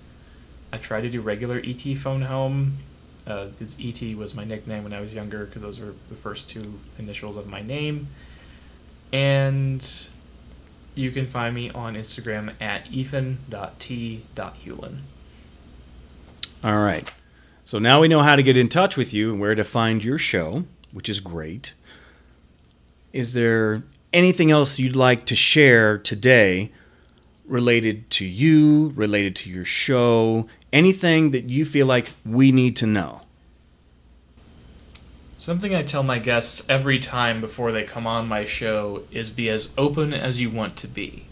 I 0.73 0.79
try 0.79 1.01
to 1.01 1.09
do 1.09 1.21
regular 1.21 1.63
ET 1.65 1.83
Phone 1.99 2.23
Home 2.23 2.79
because 3.25 3.79
uh, 3.79 3.83
ET 3.83 4.17
was 4.17 4.35
my 4.35 4.45
nickname 4.45 4.83
when 4.85 4.93
I 4.93 5.01
was 5.01 5.15
younger 5.15 5.45
because 5.45 5.63
those 5.63 5.79
were 5.81 5.95
the 6.09 6.17
first 6.17 6.49
two 6.49 6.81
initials 6.99 7.37
of 7.37 7.47
my 7.47 7.63
name. 7.63 8.09
And 9.13 9.89
you 10.95 11.11
can 11.13 11.27
find 11.27 11.55
me 11.55 11.71
on 11.71 11.95
Instagram 11.95 12.55
at 12.61 12.91
ethan.t.hewlin. 12.91 14.99
All 16.63 16.79
right. 16.79 17.13
So 17.67 17.79
now 17.79 18.01
we 18.01 18.09
know 18.09 18.23
how 18.23 18.37
to 18.37 18.43
get 18.43 18.59
in 18.59 18.69
touch 18.69 18.97
with 18.97 19.15
you 19.15 19.33
and 19.33 19.41
where 19.41 19.55
to 19.55 19.65
find 19.65 20.05
your 20.05 20.19
show, 20.19 20.65
which 20.93 21.09
is 21.09 21.21
great. 21.21 21.73
Is 23.13 23.33
there 23.33 23.83
anything 24.13 24.51
else 24.51 24.79
you'd 24.79 24.97
like 24.97 25.25
to 25.27 25.35
share 25.35 25.97
today 25.97 26.73
related 27.47 28.11
to 28.11 28.27
you, 28.27 28.93
related 28.97 29.35
to 29.37 29.51
your 29.51 29.65
show, 29.65 30.47
anything 30.75 31.31
that 31.31 31.45
you 31.45 31.65
feel 31.65 31.87
like 31.87 32.11
we 32.27 32.53
need 32.53 32.77
to 32.77 32.87
know? 32.87 33.23
Something 35.39 35.75
I 35.75 35.83
tell 35.83 36.03
my 36.03 36.19
guests 36.19 36.67
every 36.69 36.99
time 36.99 37.41
before 37.41 37.73
they 37.73 37.85
come 37.85 38.07
on 38.07 38.29
my 38.29 38.45
show 38.45 39.05
is 39.11 39.31
be 39.31 39.49
as 39.49 39.71
open 39.79 40.13
as 40.13 40.41
you 40.41 40.51
want 40.51 40.77
to 40.77 40.89
be. 40.89 41.27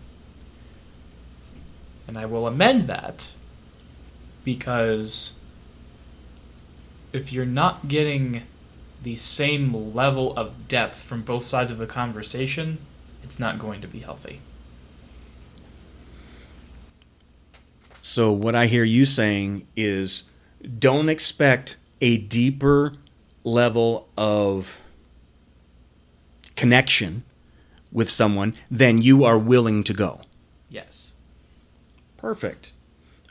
And 2.06 2.16
I 2.16 2.24
will 2.24 2.46
amend 2.46 2.82
that 2.88 3.32
because 4.44 5.38
if 7.12 7.32
you're 7.32 7.44
not 7.44 7.88
getting 7.88 8.42
the 9.02 9.16
same 9.16 9.94
level 9.94 10.36
of 10.36 10.68
depth 10.68 10.98
from 10.98 11.22
both 11.22 11.44
sides 11.44 11.70
of 11.70 11.78
the 11.78 11.86
conversation, 11.86 12.78
it's 13.22 13.38
not 13.38 13.58
going 13.58 13.80
to 13.80 13.88
be 13.88 14.00
healthy. 14.00 14.40
So, 18.00 18.32
what 18.32 18.54
I 18.54 18.66
hear 18.66 18.84
you 18.84 19.06
saying 19.06 19.66
is 19.76 20.30
don't 20.78 21.08
expect 21.08 21.76
a 22.00 22.16
deeper 22.16 22.92
level 23.44 24.08
of 24.16 24.78
connection 26.56 27.24
with 27.92 28.10
someone 28.10 28.54
than 28.70 29.00
you 29.00 29.24
are 29.24 29.38
willing 29.38 29.84
to 29.84 29.92
go. 29.92 30.20
Yes. 30.68 31.12
Perfect. 32.16 32.72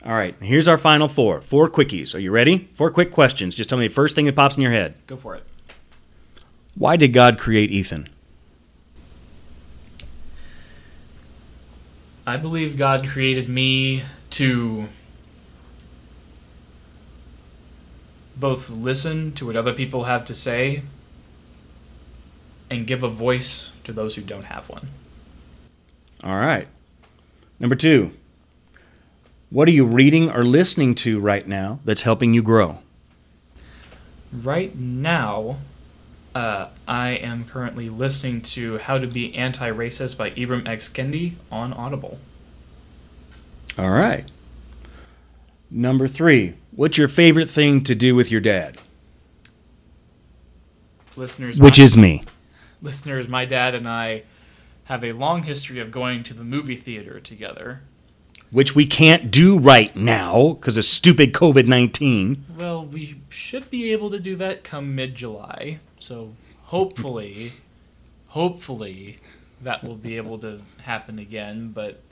All 0.04 0.14
right, 0.14 0.34
here's 0.40 0.66
our 0.66 0.78
final 0.78 1.06
four. 1.06 1.40
Four 1.40 1.68
quickies. 1.70 2.14
Are 2.14 2.18
you 2.18 2.32
ready? 2.32 2.68
Four 2.74 2.90
quick 2.90 3.12
questions. 3.12 3.54
Just 3.54 3.68
tell 3.68 3.78
me 3.78 3.86
the 3.86 3.94
first 3.94 4.16
thing 4.16 4.24
that 4.24 4.34
pops 4.34 4.56
in 4.56 4.62
your 4.62 4.72
head. 4.72 4.94
Go 5.06 5.16
for 5.16 5.36
it. 5.36 5.44
Why 6.74 6.96
did 6.96 7.12
God 7.12 7.38
create 7.38 7.70
Ethan? 7.70 8.08
I 12.26 12.36
believe 12.36 12.76
God 12.76 13.06
created 13.08 13.48
me 13.48 14.02
to 14.30 14.88
both 18.36 18.70
listen 18.70 19.32
to 19.32 19.46
what 19.46 19.56
other 19.56 19.72
people 19.72 20.04
have 20.04 20.24
to 20.24 20.34
say 20.34 20.82
and 22.70 22.86
give 22.86 23.02
a 23.02 23.08
voice 23.08 23.70
to 23.84 23.92
those 23.92 24.14
who 24.14 24.22
don't 24.22 24.44
have 24.44 24.68
one. 24.68 24.88
All 26.24 26.36
right. 26.36 26.66
Number 27.60 27.76
two, 27.76 28.12
what 29.52 29.68
are 29.68 29.72
you 29.72 29.84
reading 29.84 30.30
or 30.30 30.42
listening 30.42 30.94
to 30.94 31.20
right 31.20 31.46
now 31.46 31.78
that's 31.84 32.02
helping 32.02 32.32
you 32.32 32.42
grow? 32.42 32.78
Right 34.32 34.74
now, 34.74 35.58
uh, 36.34 36.68
I 36.88 37.10
am 37.10 37.44
currently 37.44 37.86
listening 37.86 38.40
to 38.42 38.78
How 38.78 38.96
to 38.96 39.06
Be 39.06 39.34
Anti 39.34 39.70
Racist 39.70 40.16
by 40.16 40.30
Ibram 40.30 40.66
X. 40.66 40.88
Kendi 40.88 41.34
on 41.50 41.74
Audible. 41.74 42.18
All 43.76 43.90
right. 43.90 44.30
Number 45.70 46.08
three, 46.08 46.54
what's 46.70 46.96
your 46.96 47.08
favorite 47.08 47.50
thing 47.50 47.82
to 47.84 47.94
do 47.94 48.14
with 48.14 48.30
your 48.30 48.40
dad? 48.40 48.78
Listeners, 51.14 51.60
which 51.60 51.78
my, 51.78 51.84
is 51.84 51.96
me. 51.98 52.22
Listeners, 52.80 53.28
my 53.28 53.44
dad 53.44 53.74
and 53.74 53.86
I 53.86 54.22
have 54.84 55.04
a 55.04 55.12
long 55.12 55.42
history 55.42 55.78
of 55.78 55.90
going 55.90 56.24
to 56.24 56.32
the 56.32 56.42
movie 56.42 56.76
theater 56.76 57.20
together. 57.20 57.82
Which 58.52 58.76
we 58.76 58.86
can't 58.86 59.30
do 59.30 59.58
right 59.58 59.94
now 59.96 60.52
because 60.60 60.76
of 60.76 60.84
stupid 60.84 61.32
COVID 61.32 61.66
19. 61.66 62.44
Well, 62.56 62.84
we 62.84 63.20
should 63.30 63.70
be 63.70 63.90
able 63.92 64.10
to 64.10 64.20
do 64.20 64.36
that 64.36 64.62
come 64.62 64.94
mid 64.94 65.14
July. 65.14 65.80
So 65.98 66.34
hopefully, 66.64 67.52
hopefully, 68.28 69.16
that 69.62 69.82
will 69.82 69.96
be 69.96 70.16
able 70.16 70.38
to 70.38 70.60
happen 70.82 71.18
again. 71.18 71.72
But 71.72 72.02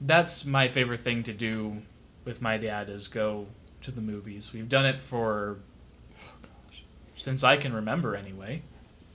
that's 0.00 0.44
my 0.44 0.68
favorite 0.68 1.00
thing 1.00 1.22
to 1.24 1.32
do 1.32 1.82
with 2.24 2.40
my 2.40 2.56
dad 2.56 2.88
is 2.88 3.06
go 3.08 3.46
to 3.82 3.90
the 3.90 4.00
movies. 4.00 4.52
We've 4.52 4.68
done 4.68 4.86
it 4.86 4.98
for 4.98 5.58
oh 6.20 6.36
gosh, 6.42 6.84
since 7.16 7.44
I 7.44 7.56
can 7.56 7.72
remember 7.72 8.16
anyway. 8.16 8.62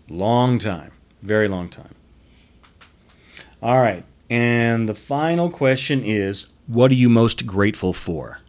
Long 0.07 0.59
time. 0.59 0.91
Very 1.21 1.47
long 1.47 1.69
time. 1.69 1.95
All 3.61 3.79
right. 3.79 4.05
And 4.29 4.87
the 4.87 4.95
final 4.95 5.49
question 5.49 6.03
is 6.03 6.47
what 6.67 6.91
are 6.91 6.95
you 6.95 7.09
most 7.09 7.45
grateful 7.45 7.93
for? 7.93 8.39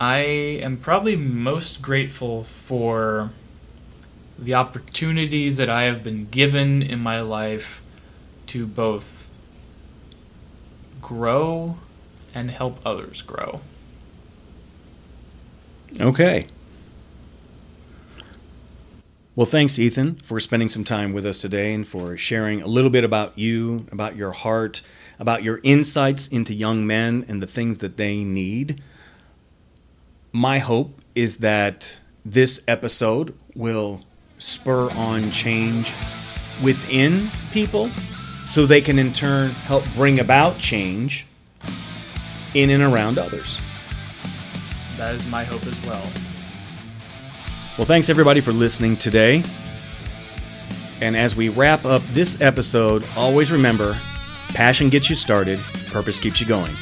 I 0.00 0.18
am 0.18 0.76
probably 0.76 1.16
most 1.16 1.82
grateful 1.82 2.44
for 2.44 3.30
the 4.38 4.54
opportunities 4.54 5.56
that 5.56 5.68
I 5.68 5.82
have 5.84 6.04
been 6.04 6.28
given 6.30 6.82
in 6.82 7.00
my 7.00 7.20
life 7.20 7.82
to 8.48 8.66
both 8.66 9.26
grow 11.02 11.78
and 12.34 12.50
help 12.50 12.78
others 12.84 13.22
grow. 13.22 13.60
Okay. 16.00 16.46
Well, 19.38 19.46
thanks, 19.46 19.78
Ethan, 19.78 20.16
for 20.24 20.40
spending 20.40 20.68
some 20.68 20.82
time 20.82 21.12
with 21.12 21.24
us 21.24 21.38
today 21.38 21.72
and 21.72 21.86
for 21.86 22.16
sharing 22.16 22.60
a 22.60 22.66
little 22.66 22.90
bit 22.90 23.04
about 23.04 23.38
you, 23.38 23.86
about 23.92 24.16
your 24.16 24.32
heart, 24.32 24.82
about 25.20 25.44
your 25.44 25.60
insights 25.62 26.26
into 26.26 26.52
young 26.52 26.84
men 26.84 27.24
and 27.28 27.40
the 27.40 27.46
things 27.46 27.78
that 27.78 27.98
they 27.98 28.24
need. 28.24 28.82
My 30.32 30.58
hope 30.58 31.00
is 31.14 31.36
that 31.36 32.00
this 32.24 32.64
episode 32.66 33.32
will 33.54 34.00
spur 34.40 34.90
on 34.90 35.30
change 35.30 35.94
within 36.60 37.30
people 37.52 37.92
so 38.48 38.66
they 38.66 38.80
can 38.80 38.98
in 38.98 39.12
turn 39.12 39.52
help 39.52 39.84
bring 39.94 40.18
about 40.18 40.58
change 40.58 41.28
in 42.54 42.70
and 42.70 42.82
around 42.82 43.18
others. 43.18 43.60
That 44.96 45.14
is 45.14 45.30
my 45.30 45.44
hope 45.44 45.64
as 45.64 45.86
well. 45.86 46.27
Well, 47.78 47.86
thanks 47.86 48.10
everybody 48.10 48.40
for 48.40 48.52
listening 48.52 48.96
today. 48.96 49.40
And 51.00 51.16
as 51.16 51.36
we 51.36 51.48
wrap 51.48 51.84
up 51.84 52.02
this 52.06 52.40
episode, 52.40 53.04
always 53.14 53.52
remember 53.52 53.96
passion 54.48 54.90
gets 54.90 55.08
you 55.08 55.14
started, 55.14 55.60
purpose 55.86 56.18
keeps 56.18 56.40
you 56.40 56.46
going. 56.48 56.74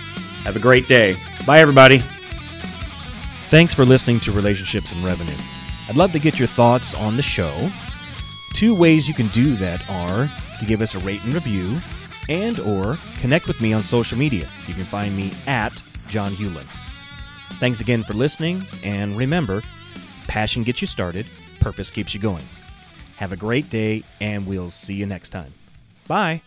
Have 0.45 0.57
a 0.57 0.59
great 0.59 0.89
day. 0.89 1.19
Bye, 1.47 1.61
everybody. 1.61 2.03
Thanks 3.51 3.75
for 3.75 3.85
listening 3.85 4.21
to 4.21 4.33
Relationships 4.33 4.93
and 4.93 5.05
Revenue. 5.05 5.37
I'd 5.91 5.97
love 5.97 6.13
to 6.13 6.19
get 6.19 6.39
your 6.39 6.49
thoughts 6.49 6.95
on 6.95 7.19
the 7.19 7.23
show. 7.23 7.55
Two 8.55 8.75
ways 8.75 9.07
you 9.07 9.13
can 9.13 9.29
do 9.29 9.55
that 9.57 9.87
are 9.91 10.31
to 10.61 10.65
give 10.65 10.81
us 10.81 10.95
a 10.95 10.99
rate 11.01 11.23
and 11.25 11.35
review 11.35 11.79
and 12.31 12.59
or 12.61 12.99
connect 13.19 13.49
with 13.49 13.61
me 13.61 13.75
on 13.75 13.81
social 13.81 14.17
media. 14.17 14.49
You 14.67 14.73
can 14.73 14.87
find 14.87 15.15
me 15.15 15.31
at 15.47 15.83
John 16.09 16.33
Hewlin. 16.33 16.67
Thanks 17.59 17.83
again 17.83 18.03
for 18.03 18.15
listening, 18.15 18.67
and 18.83 19.15
remember, 19.15 19.63
passion 20.37 20.63
gets 20.63 20.83
you 20.83 20.87
started, 20.87 21.25
purpose 21.61 21.91
keeps 21.91 22.13
you 22.13 22.21
going. 22.21 22.43
Have 23.17 23.33
a 23.33 23.37
great 23.37 23.71
day, 23.71 24.05
and 24.21 24.47
we'll 24.47 24.69
see 24.69 24.93
you 24.93 25.07
next 25.07 25.31
time. 25.31 25.51
Bye. 26.07 26.43